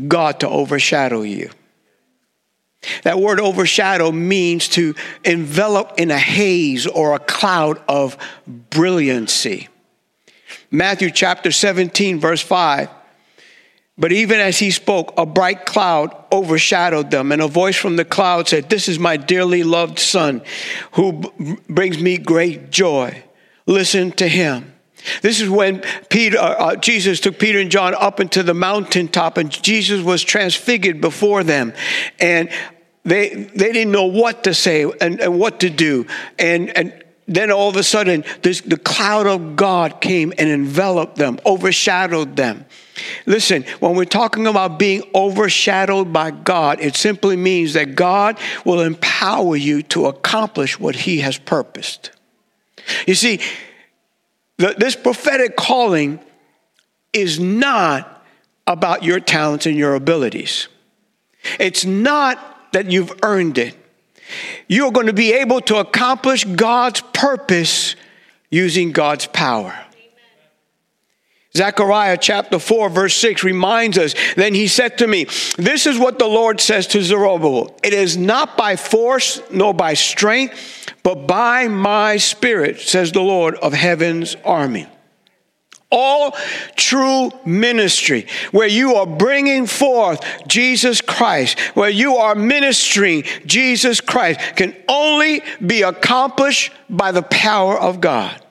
God 0.08 0.40
to 0.40 0.48
overshadow 0.48 1.22
you. 1.22 1.50
That 3.02 3.18
word 3.18 3.40
overshadow 3.40 4.12
means 4.12 4.68
to 4.70 4.94
envelop 5.24 5.94
in 5.98 6.10
a 6.10 6.18
haze 6.18 6.86
or 6.86 7.14
a 7.14 7.18
cloud 7.18 7.80
of 7.88 8.16
brilliancy. 8.46 9.68
Matthew 10.70 11.10
chapter 11.10 11.52
17, 11.52 12.18
verse 12.18 12.40
5. 12.40 12.88
But 13.96 14.10
even 14.10 14.40
as 14.40 14.58
he 14.58 14.72
spoke, 14.72 15.14
a 15.16 15.24
bright 15.24 15.66
cloud 15.66 16.14
overshadowed 16.32 17.12
them, 17.12 17.30
and 17.30 17.40
a 17.40 17.46
voice 17.46 17.76
from 17.76 17.94
the 17.94 18.04
cloud 18.04 18.48
said, 18.48 18.68
This 18.68 18.88
is 18.88 18.98
my 18.98 19.16
dearly 19.16 19.62
loved 19.62 20.00
son 20.00 20.42
who 20.92 21.12
b- 21.12 21.56
brings 21.68 22.00
me 22.00 22.18
great 22.18 22.70
joy. 22.70 23.22
Listen 23.66 24.10
to 24.12 24.26
him. 24.26 24.72
This 25.22 25.40
is 25.40 25.48
when 25.48 25.82
Peter, 26.08 26.38
uh, 26.38 26.54
uh, 26.54 26.76
Jesus 26.76 27.20
took 27.20 27.38
Peter 27.38 27.60
and 27.60 27.70
John 27.70 27.94
up 27.94 28.20
into 28.20 28.42
the 28.42 28.54
mountaintop, 28.54 29.36
and 29.36 29.50
Jesus 29.50 30.02
was 30.02 30.24
transfigured 30.24 31.00
before 31.00 31.44
them. 31.44 31.72
And 32.18 32.50
they, 33.04 33.28
they 33.28 33.72
didn't 33.72 33.92
know 33.92 34.06
what 34.06 34.44
to 34.44 34.54
say 34.54 34.84
and, 35.00 35.20
and 35.20 35.38
what 35.38 35.60
to 35.60 35.70
do. 35.70 36.06
And, 36.38 36.76
and 36.76 37.04
then 37.26 37.50
all 37.50 37.68
of 37.68 37.76
a 37.76 37.82
sudden, 37.82 38.24
this, 38.42 38.60
the 38.60 38.76
cloud 38.76 39.26
of 39.26 39.56
God 39.56 40.00
came 40.00 40.32
and 40.38 40.48
enveloped 40.48 41.16
them, 41.16 41.38
overshadowed 41.44 42.36
them. 42.36 42.64
Listen, 43.26 43.64
when 43.80 43.96
we're 43.96 44.04
talking 44.04 44.46
about 44.46 44.78
being 44.78 45.02
overshadowed 45.14 46.12
by 46.12 46.30
God, 46.30 46.80
it 46.80 46.96
simply 46.96 47.36
means 47.36 47.74
that 47.74 47.94
God 47.94 48.38
will 48.64 48.80
empower 48.80 49.56
you 49.56 49.82
to 49.84 50.06
accomplish 50.06 50.78
what 50.78 50.94
He 50.94 51.18
has 51.18 51.38
purposed. 51.38 52.10
You 53.06 53.14
see, 53.14 53.40
the, 54.58 54.74
this 54.78 54.96
prophetic 54.96 55.56
calling 55.56 56.20
is 57.12 57.40
not 57.40 58.24
about 58.66 59.02
your 59.02 59.20
talents 59.20 59.66
and 59.66 59.76
your 59.76 59.94
abilities. 59.94 60.68
It's 61.58 61.84
not 61.84 62.53
that 62.74 62.90
you've 62.90 63.12
earned 63.22 63.56
it. 63.56 63.74
You're 64.68 64.92
going 64.92 65.06
to 65.06 65.12
be 65.12 65.32
able 65.32 65.60
to 65.62 65.76
accomplish 65.76 66.44
God's 66.44 67.00
purpose 67.12 67.96
using 68.50 68.92
God's 68.92 69.26
power. 69.26 69.78
Zechariah 71.56 72.18
chapter 72.20 72.58
4, 72.58 72.88
verse 72.88 73.14
6 73.14 73.44
reminds 73.44 73.96
us 73.96 74.14
Then 74.34 74.54
he 74.54 74.66
said 74.66 74.98
to 74.98 75.06
me, 75.06 75.26
This 75.56 75.86
is 75.86 75.98
what 75.98 76.18
the 76.18 76.26
Lord 76.26 76.60
says 76.60 76.88
to 76.88 77.02
Zerubbabel 77.02 77.78
It 77.84 77.92
is 77.92 78.16
not 78.16 78.56
by 78.56 78.74
force 78.74 79.40
nor 79.52 79.72
by 79.72 79.94
strength, 79.94 80.92
but 81.04 81.26
by 81.26 81.68
my 81.68 82.16
spirit, 82.16 82.80
says 82.80 83.12
the 83.12 83.20
Lord 83.20 83.54
of 83.56 83.72
heaven's 83.72 84.34
army 84.44 84.88
all 85.94 86.36
true 86.76 87.30
ministry, 87.46 88.26
where 88.50 88.68
you 88.68 88.96
are 88.96 89.06
bringing 89.06 89.66
forth 89.66 90.20
Jesus 90.48 91.00
Christ, 91.00 91.58
where 91.74 91.88
you 91.88 92.16
are 92.16 92.34
ministering 92.34 93.22
Jesus 93.46 94.00
Christ, 94.00 94.40
can 94.56 94.74
only 94.88 95.42
be 95.64 95.82
accomplished 95.82 96.72
by 96.90 97.12
the 97.12 97.22
power 97.22 97.78
of 97.78 98.00
God. 98.00 98.43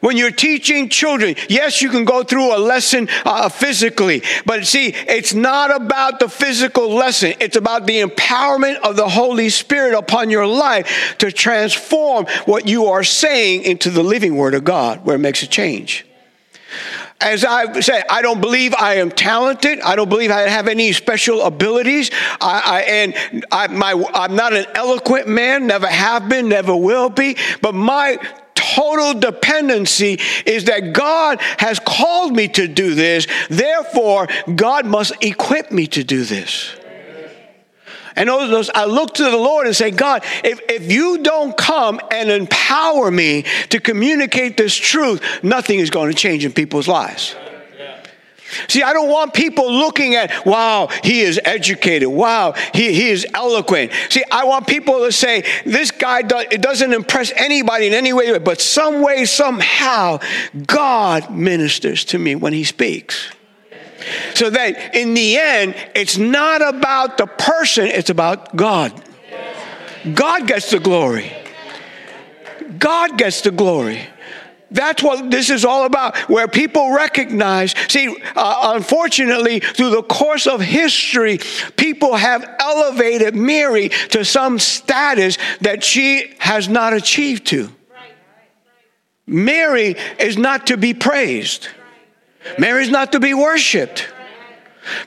When 0.00 0.16
you're 0.16 0.30
teaching 0.30 0.88
children, 0.88 1.36
yes, 1.48 1.82
you 1.82 1.90
can 1.90 2.06
go 2.06 2.22
through 2.22 2.56
a 2.56 2.58
lesson 2.58 3.08
uh, 3.26 3.50
physically, 3.50 4.22
but 4.46 4.66
see, 4.66 4.94
it's 4.94 5.34
not 5.34 5.74
about 5.74 6.18
the 6.18 6.28
physical 6.28 6.94
lesson. 6.94 7.34
It's 7.40 7.56
about 7.56 7.86
the 7.86 8.00
empowerment 8.00 8.76
of 8.76 8.96
the 8.96 9.08
Holy 9.08 9.50
Spirit 9.50 9.92
upon 9.94 10.30
your 10.30 10.46
life 10.46 11.16
to 11.18 11.30
transform 11.30 12.26
what 12.46 12.66
you 12.66 12.86
are 12.86 13.04
saying 13.04 13.64
into 13.64 13.90
the 13.90 14.02
living 14.02 14.36
Word 14.36 14.54
of 14.54 14.64
God, 14.64 15.04
where 15.04 15.16
it 15.16 15.20
makes 15.20 15.42
a 15.42 15.46
change. 15.46 16.06
As 17.20 17.44
I've 17.44 17.82
said, 17.84 18.04
I 18.10 18.22
don't 18.22 18.40
believe 18.40 18.74
I 18.74 18.96
am 18.96 19.10
talented. 19.10 19.80
I 19.80 19.96
don't 19.96 20.08
believe 20.08 20.30
I 20.30 20.40
have 20.42 20.68
any 20.68 20.92
special 20.92 21.42
abilities. 21.42 22.10
I, 22.40 22.62
I 22.64 22.80
and 22.82 23.46
I, 23.50 23.66
my, 23.68 24.04
I'm 24.14 24.36
not 24.36 24.52
an 24.52 24.66
eloquent 24.74 25.26
man, 25.26 25.66
never 25.66 25.86
have 25.86 26.28
been, 26.28 26.48
never 26.48 26.76
will 26.76 27.08
be. 27.08 27.36
But 27.62 27.74
my 27.74 28.18
total 28.76 29.18
dependency 29.18 30.20
is 30.44 30.64
that 30.64 30.92
God 30.92 31.40
has 31.58 31.78
called 31.78 32.34
me 32.34 32.48
to 32.48 32.68
do 32.68 32.94
this. 32.94 33.26
Therefore, 33.48 34.28
God 34.54 34.86
must 34.86 35.12
equip 35.22 35.72
me 35.72 35.86
to 35.88 36.04
do 36.04 36.24
this. 36.24 36.74
And 38.16 38.30
those, 38.30 38.70
I 38.70 38.86
look 38.86 39.14
to 39.14 39.24
the 39.24 39.36
Lord 39.36 39.66
and 39.66 39.76
say, 39.76 39.90
God, 39.90 40.24
if, 40.42 40.60
if 40.70 40.90
you 40.90 41.18
don't 41.22 41.54
come 41.54 42.00
and 42.10 42.30
empower 42.30 43.10
me 43.10 43.44
to 43.68 43.78
communicate 43.78 44.56
this 44.56 44.74
truth, 44.74 45.22
nothing 45.42 45.80
is 45.80 45.90
going 45.90 46.10
to 46.10 46.16
change 46.16 46.44
in 46.44 46.52
people's 46.52 46.88
lives. 46.88 47.36
See, 48.68 48.82
I 48.82 48.92
don't 48.92 49.08
want 49.08 49.34
people 49.34 49.72
looking 49.72 50.14
at, 50.14 50.46
wow, 50.46 50.88
he 51.02 51.20
is 51.20 51.40
educated. 51.44 52.08
Wow, 52.08 52.52
he, 52.74 52.92
he 52.92 53.08
is 53.10 53.26
eloquent. 53.34 53.92
See, 54.08 54.22
I 54.30 54.44
want 54.44 54.66
people 54.66 55.04
to 55.04 55.12
say, 55.12 55.44
this 55.64 55.90
guy 55.90 56.22
does, 56.22 56.46
it 56.50 56.62
doesn't 56.62 56.92
impress 56.92 57.32
anybody 57.36 57.86
in 57.86 57.92
any 57.92 58.12
way, 58.12 58.38
but 58.38 58.60
some 58.60 59.02
way, 59.02 59.24
somehow, 59.24 60.18
God 60.66 61.30
ministers 61.30 62.04
to 62.06 62.18
me 62.18 62.34
when 62.34 62.52
he 62.52 62.64
speaks. 62.64 63.30
So 64.34 64.50
that 64.50 64.94
in 64.94 65.14
the 65.14 65.36
end, 65.36 65.74
it's 65.94 66.16
not 66.16 66.62
about 66.62 67.18
the 67.18 67.26
person, 67.26 67.86
it's 67.86 68.10
about 68.10 68.54
God. 68.54 68.92
God 70.14 70.46
gets 70.46 70.70
the 70.70 70.78
glory. 70.78 71.32
God 72.78 73.18
gets 73.18 73.40
the 73.40 73.50
glory. 73.50 74.06
That's 74.70 75.02
what 75.02 75.30
this 75.30 75.50
is 75.50 75.64
all 75.64 75.86
about, 75.86 76.16
where 76.28 76.48
people 76.48 76.90
recognize. 76.90 77.72
See, 77.88 78.16
uh, 78.34 78.72
unfortunately, 78.74 79.60
through 79.60 79.90
the 79.90 80.02
course 80.02 80.46
of 80.46 80.60
history, 80.60 81.38
people 81.76 82.16
have 82.16 82.44
elevated 82.58 83.36
Mary 83.36 83.90
to 84.10 84.24
some 84.24 84.58
status 84.58 85.38
that 85.60 85.84
she 85.84 86.34
has 86.38 86.68
not 86.68 86.92
achieved 86.92 87.46
to. 87.48 87.70
Mary 89.26 89.96
is 90.18 90.36
not 90.36 90.68
to 90.68 90.76
be 90.76 90.94
praised, 90.94 91.68
Mary 92.58 92.82
is 92.82 92.90
not 92.90 93.12
to 93.12 93.20
be 93.20 93.34
worshiped. 93.34 94.08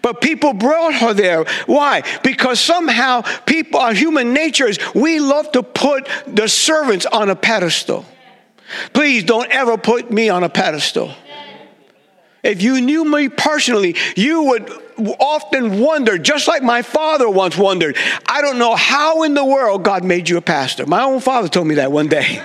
But 0.02 0.20
people 0.20 0.52
brought 0.52 0.94
her 0.96 1.14
there. 1.14 1.46
Why? 1.66 2.04
Because 2.22 2.60
somehow 2.60 3.22
people, 3.46 3.80
our 3.80 3.94
human 3.94 4.34
nature 4.34 4.68
is 4.68 4.78
we 4.94 5.22
love 5.22 5.54
to 5.54 5.64
put 5.64 6.10
the 6.28 6.50
servants 6.50 7.06
on 7.06 7.30
a 7.30 7.36
pedestal. 7.36 8.06
Please 8.94 9.24
don't 9.24 9.50
ever 9.52 9.78
put 9.78 10.12
me 10.12 10.30
on 10.30 10.44
a 10.44 10.50
pedestal. 10.50 11.14
If 12.42 12.62
you 12.62 12.80
knew 12.80 13.04
me 13.04 13.28
personally, 13.30 13.96
you 14.16 14.44
would 14.44 14.72
often 15.20 15.80
wonder, 15.80 16.18
just 16.18 16.48
like 16.48 16.64
my 16.64 16.82
father 16.82 17.30
once 17.30 17.58
wondered, 17.58 17.98
I 18.26 18.42
don't 18.42 18.58
know 18.58 18.76
how 18.76 19.24
in 19.24 19.34
the 19.34 19.44
world 19.44 19.84
God 19.84 20.04
made 20.04 20.30
you 20.30 20.38
a 20.38 20.42
pastor. 20.42 20.86
My 20.86 21.04
own 21.04 21.20
father 21.20 21.50
told 21.50 21.68
me 21.68 21.76
that 21.76 21.92
one 21.92 22.08
day. 22.08 22.42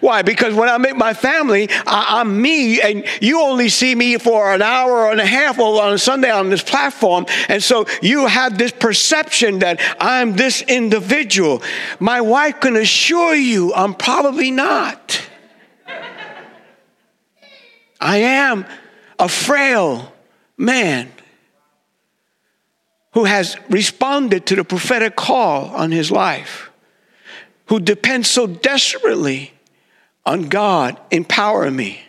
Why? 0.00 0.22
Because 0.22 0.54
when 0.54 0.68
I 0.68 0.78
make 0.78 0.96
my 0.96 1.14
family, 1.14 1.68
I, 1.86 2.20
am 2.20 2.40
me, 2.40 2.80
and 2.80 3.04
you 3.20 3.40
only 3.40 3.68
see 3.68 3.94
me 3.94 4.18
for 4.18 4.52
an 4.52 4.62
hour 4.62 5.10
and 5.10 5.20
a 5.20 5.26
half 5.26 5.58
on 5.58 5.92
a 5.92 5.98
Sunday 5.98 6.30
on 6.30 6.50
this 6.50 6.62
platform. 6.62 7.26
And 7.48 7.62
so 7.62 7.86
you 8.02 8.26
have 8.26 8.58
this 8.58 8.72
perception 8.72 9.60
that 9.60 9.80
I'm 10.00 10.34
this 10.34 10.62
individual. 10.62 11.62
My 12.00 12.20
wife 12.20 12.60
can 12.60 12.76
assure 12.76 13.34
you 13.34 13.74
I'm 13.74 13.94
probably 13.94 14.50
not. 14.50 15.20
I 18.00 18.18
am 18.18 18.66
a 19.18 19.28
frail 19.28 20.12
man 20.56 21.10
who 23.12 23.24
has 23.24 23.56
responded 23.70 24.44
to 24.46 24.56
the 24.56 24.64
prophetic 24.64 25.16
call 25.16 25.68
on 25.74 25.90
his 25.90 26.10
life, 26.10 26.70
who 27.66 27.80
depends 27.80 28.28
so 28.28 28.46
desperately 28.46 29.55
on 30.26 30.48
God 30.48 31.00
empowering 31.10 31.76
me 31.76 32.00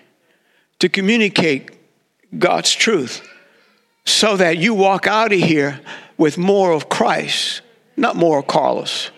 to 0.79 0.89
communicate 0.89 1.71
God's 2.37 2.73
truth 2.73 3.25
so 4.05 4.35
that 4.37 4.57
you 4.57 4.73
walk 4.73 5.07
out 5.07 5.31
of 5.31 5.39
here 5.39 5.79
with 6.17 6.37
more 6.37 6.71
of 6.71 6.89
Christ, 6.89 7.61
not 7.95 8.15
more 8.15 8.39
of 8.39 8.47
Carlos. 8.47 9.11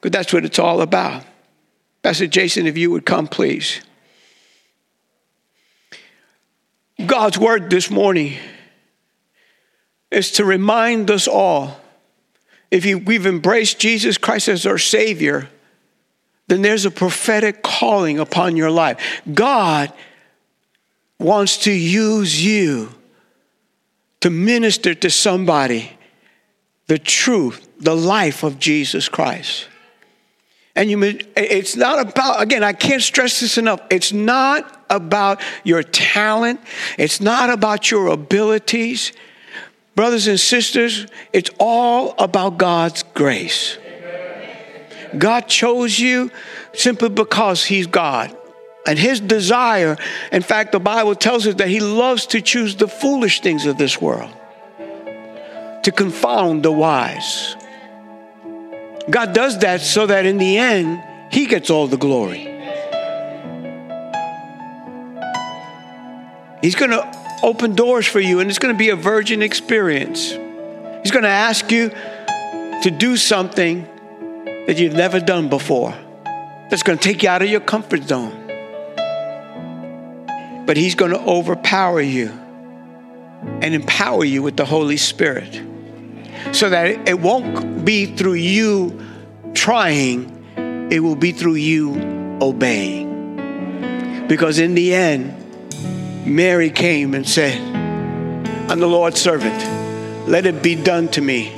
Because 0.00 0.12
that's 0.12 0.32
what 0.32 0.44
it's 0.44 0.58
all 0.58 0.82
about. 0.82 1.24
Pastor 2.02 2.26
Jason, 2.26 2.66
if 2.66 2.76
you 2.76 2.90
would 2.90 3.06
come, 3.06 3.26
please. 3.26 3.80
God's 7.04 7.38
word 7.38 7.70
this 7.70 7.90
morning 7.90 8.34
is 10.10 10.30
to 10.32 10.44
remind 10.44 11.10
us 11.10 11.26
all 11.26 11.80
if 12.70 12.84
we've 12.84 13.26
embraced 13.26 13.78
Jesus 13.78 14.18
Christ 14.18 14.48
as 14.48 14.66
our 14.66 14.78
Savior, 14.78 15.48
then 16.48 16.62
there's 16.62 16.84
a 16.84 16.90
prophetic 16.90 17.62
calling 17.62 18.18
upon 18.18 18.56
your 18.56 18.70
life. 18.70 19.22
God 19.32 19.92
wants 21.18 21.58
to 21.58 21.72
use 21.72 22.44
you 22.44 22.92
to 24.20 24.30
minister 24.30 24.94
to 24.94 25.10
somebody 25.10 25.92
the 26.86 26.98
truth, 26.98 27.66
the 27.78 27.96
life 27.96 28.42
of 28.42 28.58
Jesus 28.58 29.08
Christ. 29.08 29.68
And 30.76 30.90
you, 30.90 31.02
it's 31.36 31.74
not 31.74 32.06
about, 32.06 32.42
again, 32.42 32.62
I 32.62 32.74
can't 32.74 33.02
stress 33.02 33.40
this 33.40 33.56
enough. 33.56 33.80
It's 33.90 34.12
not 34.12 34.84
about 34.90 35.40
your 35.64 35.82
talent. 35.82 36.60
It's 36.98 37.20
not 37.20 37.50
about 37.50 37.90
your 37.90 38.08
abilities. 38.08 39.12
Brothers 39.94 40.26
and 40.26 40.38
sisters, 40.38 41.06
it's 41.32 41.50
all 41.58 42.14
about 42.18 42.58
God's 42.58 43.02
grace. 43.02 43.78
God 45.18 45.48
chose 45.48 45.98
you 45.98 46.30
simply 46.72 47.08
because 47.08 47.64
He's 47.64 47.86
God. 47.86 48.36
And 48.86 48.98
His 48.98 49.20
desire, 49.20 49.96
in 50.30 50.42
fact, 50.42 50.72
the 50.72 50.80
Bible 50.80 51.14
tells 51.14 51.46
us 51.46 51.56
that 51.56 51.68
He 51.68 51.80
loves 51.80 52.26
to 52.26 52.40
choose 52.40 52.76
the 52.76 52.88
foolish 52.88 53.40
things 53.40 53.66
of 53.66 53.78
this 53.78 54.00
world 54.00 54.30
to 55.82 55.92
confound 55.92 56.64
the 56.64 56.72
wise. 56.72 57.56
God 59.08 59.32
does 59.32 59.60
that 59.60 59.80
so 59.80 60.06
that 60.06 60.26
in 60.26 60.38
the 60.38 60.58
end, 60.58 61.00
He 61.30 61.46
gets 61.46 61.70
all 61.70 61.86
the 61.86 61.96
glory. 61.96 62.52
He's 66.60 66.74
going 66.74 66.90
to 66.90 67.38
open 67.42 67.76
doors 67.76 68.06
for 68.06 68.18
you, 68.18 68.40
and 68.40 68.50
it's 68.50 68.58
going 68.58 68.74
to 68.74 68.78
be 68.78 68.88
a 68.88 68.96
virgin 68.96 69.42
experience. 69.42 70.30
He's 70.30 71.12
going 71.12 71.22
to 71.22 71.28
ask 71.28 71.70
you 71.70 71.90
to 72.82 72.90
do 72.90 73.16
something 73.16 73.88
that 74.66 74.78
you've 74.78 74.94
never 74.94 75.20
done 75.20 75.48
before, 75.48 75.94
that's 76.70 76.82
going 76.82 76.98
to 76.98 77.04
take 77.04 77.22
you 77.22 77.28
out 77.28 77.42
of 77.42 77.48
your 77.48 77.60
comfort 77.60 78.02
zone. 78.02 78.42
But 80.66 80.76
He's 80.76 80.94
going 80.94 81.12
to 81.12 81.20
overpower 81.20 82.00
you 82.00 82.28
and 83.42 83.74
empower 83.74 84.24
you 84.24 84.42
with 84.42 84.56
the 84.56 84.64
Holy 84.64 84.96
Spirit 84.96 85.62
so 86.52 86.70
that 86.70 87.08
it 87.08 87.20
won't 87.20 87.84
be 87.84 88.06
through 88.06 88.34
you 88.34 89.00
trying, 89.54 90.88
it 90.90 91.00
will 91.00 91.16
be 91.16 91.32
through 91.32 91.54
you 91.54 92.38
obeying. 92.40 94.26
Because 94.28 94.58
in 94.58 94.74
the 94.74 94.94
end, 94.94 96.26
Mary 96.26 96.70
came 96.70 97.14
and 97.14 97.26
said, 97.28 97.60
I'm 98.68 98.80
the 98.80 98.88
Lord's 98.88 99.20
servant. 99.20 100.28
Let 100.28 100.44
it 100.46 100.62
be 100.62 100.74
done 100.74 101.08
to 101.08 101.20
me 101.20 101.52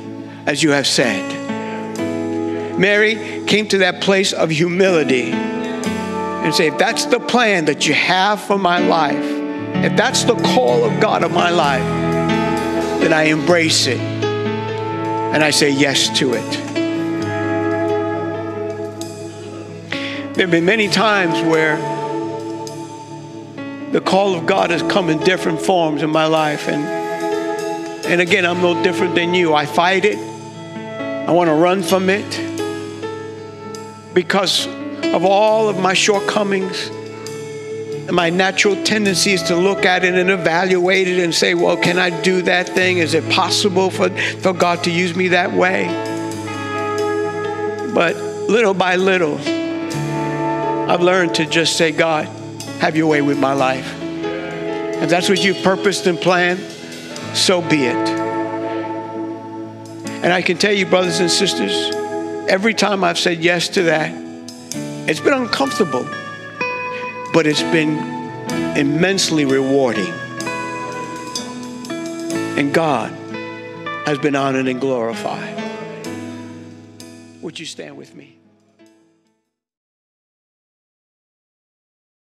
as 0.46 0.62
you 0.62 0.70
have 0.70 0.86
said. 0.86 1.37
Mary 2.78 3.44
came 3.46 3.66
to 3.68 3.78
that 3.78 4.00
place 4.00 4.32
of 4.32 4.50
humility 4.50 5.32
and 5.32 6.54
say, 6.54 6.68
if 6.68 6.78
that's 6.78 7.06
the 7.06 7.18
plan 7.18 7.64
that 7.64 7.88
you 7.88 7.94
have 7.94 8.40
for 8.40 8.56
my 8.56 8.78
life, 8.78 9.24
if 9.84 9.96
that's 9.96 10.22
the 10.22 10.36
call 10.36 10.84
of 10.84 11.00
God 11.00 11.24
of 11.24 11.32
my 11.32 11.50
life, 11.50 11.82
then 13.00 13.12
I 13.12 13.24
embrace 13.24 13.88
it 13.88 13.98
and 13.98 15.42
I 15.42 15.50
say 15.50 15.70
yes 15.70 16.08
to 16.20 16.34
it. 16.34 16.50
There 20.34 20.46
have 20.46 20.52
been 20.52 20.64
many 20.64 20.86
times 20.86 21.40
where 21.42 21.76
the 23.90 24.00
call 24.00 24.36
of 24.36 24.46
God 24.46 24.70
has 24.70 24.82
come 24.82 25.10
in 25.10 25.18
different 25.18 25.60
forms 25.60 26.04
in 26.04 26.10
my 26.10 26.26
life. 26.26 26.68
And, 26.68 26.84
and 28.06 28.20
again, 28.20 28.46
I'm 28.46 28.62
no 28.62 28.80
different 28.84 29.16
than 29.16 29.34
you. 29.34 29.52
I 29.52 29.66
fight 29.66 30.04
it, 30.04 30.16
I 30.16 31.32
want 31.32 31.48
to 31.48 31.54
run 31.54 31.82
from 31.82 32.08
it 32.08 32.58
because 34.18 34.66
of 35.14 35.24
all 35.24 35.68
of 35.68 35.78
my 35.78 35.94
shortcomings. 35.94 36.90
My 38.10 38.30
natural 38.30 38.74
tendency 38.82 39.30
is 39.30 39.44
to 39.44 39.54
look 39.54 39.84
at 39.84 40.02
it 40.02 40.14
and 40.14 40.28
evaluate 40.28 41.06
it 41.06 41.22
and 41.22 41.32
say, 41.32 41.54
well, 41.54 41.76
can 41.76 42.00
I 42.00 42.10
do 42.22 42.42
that 42.42 42.68
thing? 42.68 42.98
Is 42.98 43.14
it 43.14 43.30
possible 43.30 43.90
for, 43.90 44.10
for 44.40 44.52
God 44.52 44.82
to 44.84 44.90
use 44.90 45.14
me 45.14 45.28
that 45.28 45.52
way? 45.52 45.86
But 47.94 48.16
little 48.16 48.74
by 48.74 48.96
little, 48.96 49.38
I've 49.38 51.00
learned 51.00 51.36
to 51.36 51.46
just 51.46 51.76
say, 51.76 51.92
God, 51.92 52.26
have 52.80 52.96
your 52.96 53.06
way 53.06 53.22
with 53.22 53.38
my 53.38 53.52
life. 53.52 54.02
If 54.02 55.08
that's 55.08 55.28
what 55.28 55.44
you've 55.44 55.62
purposed 55.62 56.08
and 56.08 56.18
planned, 56.18 56.58
so 57.36 57.62
be 57.62 57.84
it. 57.84 58.08
And 60.24 60.32
I 60.32 60.42
can 60.42 60.58
tell 60.58 60.72
you, 60.72 60.86
brothers 60.86 61.20
and 61.20 61.30
sisters, 61.30 61.94
every 62.48 62.74
time 62.74 63.04
I've 63.04 63.18
said 63.18 63.44
yes 63.44 63.68
to 63.70 63.82
that, 63.84 64.12
It's 65.08 65.20
been 65.20 65.32
uncomfortable, 65.32 66.06
but 67.32 67.46
it's 67.46 67.62
been 67.62 67.96
immensely 68.76 69.46
rewarding. 69.46 70.12
And 72.58 72.74
God 72.74 73.10
has 74.04 74.18
been 74.18 74.36
honored 74.36 74.68
and 74.68 74.78
glorified. 74.78 75.56
Would 77.40 77.58
you 77.58 77.64
stand 77.64 77.96
with 77.96 78.14
me? 78.14 78.37